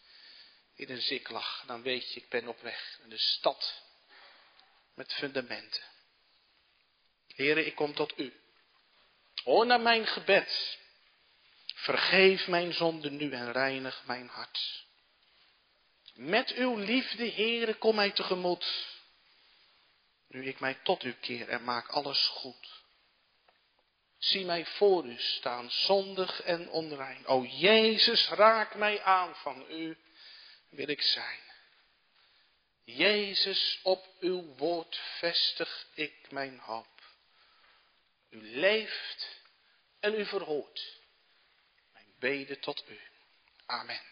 in 0.75 0.91
een 0.91 1.01
ziklag, 1.01 1.65
dan 1.67 1.83
weet 1.83 2.13
je, 2.13 2.21
ik 2.21 2.29
ben 2.29 2.49
op 2.49 2.61
weg 2.61 2.97
naar 3.01 3.09
de 3.09 3.19
stad 3.19 3.83
met 4.95 5.13
fundamenten. 5.13 5.83
Heren, 7.27 7.67
ik 7.67 7.75
kom 7.75 7.95
tot 7.95 8.19
u. 8.19 8.42
Hoor 9.45 9.67
naar 9.67 9.81
mijn 9.81 10.07
gebed. 10.07 10.79
Vergeef 11.75 12.47
mijn 12.47 12.73
zonde 12.73 13.11
nu 13.11 13.33
en 13.33 13.53
reinig 13.53 14.03
mijn 14.07 14.29
hart. 14.29 14.85
Met 16.15 16.53
uw 16.53 16.77
liefde, 16.77 17.31
Heere, 17.31 17.75
kom 17.75 17.95
mij 17.95 18.11
tegemoet. 18.11 18.91
Nu 20.29 20.47
ik 20.47 20.61
mij 20.61 20.75
tot 20.83 21.05
u 21.05 21.13
keer 21.13 21.49
en 21.49 21.65
maak 21.65 21.89
alles 21.89 22.27
goed. 22.27 22.83
Zie 24.19 24.45
mij 24.45 24.67
voor 24.67 25.05
u 25.05 25.17
staan, 25.19 25.71
zondig 25.71 26.43
en 26.43 26.69
onrein. 26.69 27.27
O 27.27 27.45
Jezus, 27.45 28.29
raak 28.29 28.75
mij 28.75 29.03
aan, 29.03 29.35
van 29.35 29.65
u 29.69 29.97
wil 30.69 30.89
ik 30.89 31.03
zijn. 31.03 31.41
Jezus, 32.85 33.81
op 33.83 34.07
uw 34.21 34.55
woord 34.57 34.97
vestig 35.19 35.87
ik 35.95 36.31
mijn 36.31 36.59
hoop. 36.59 36.92
U 38.33 38.43
leeft 38.43 39.41
en 40.01 40.15
u 40.15 40.27
verhoort 40.27 41.01
mijn 41.93 42.15
bede 42.19 42.59
tot 42.59 42.89
u. 42.89 43.01
Amen. 43.67 44.12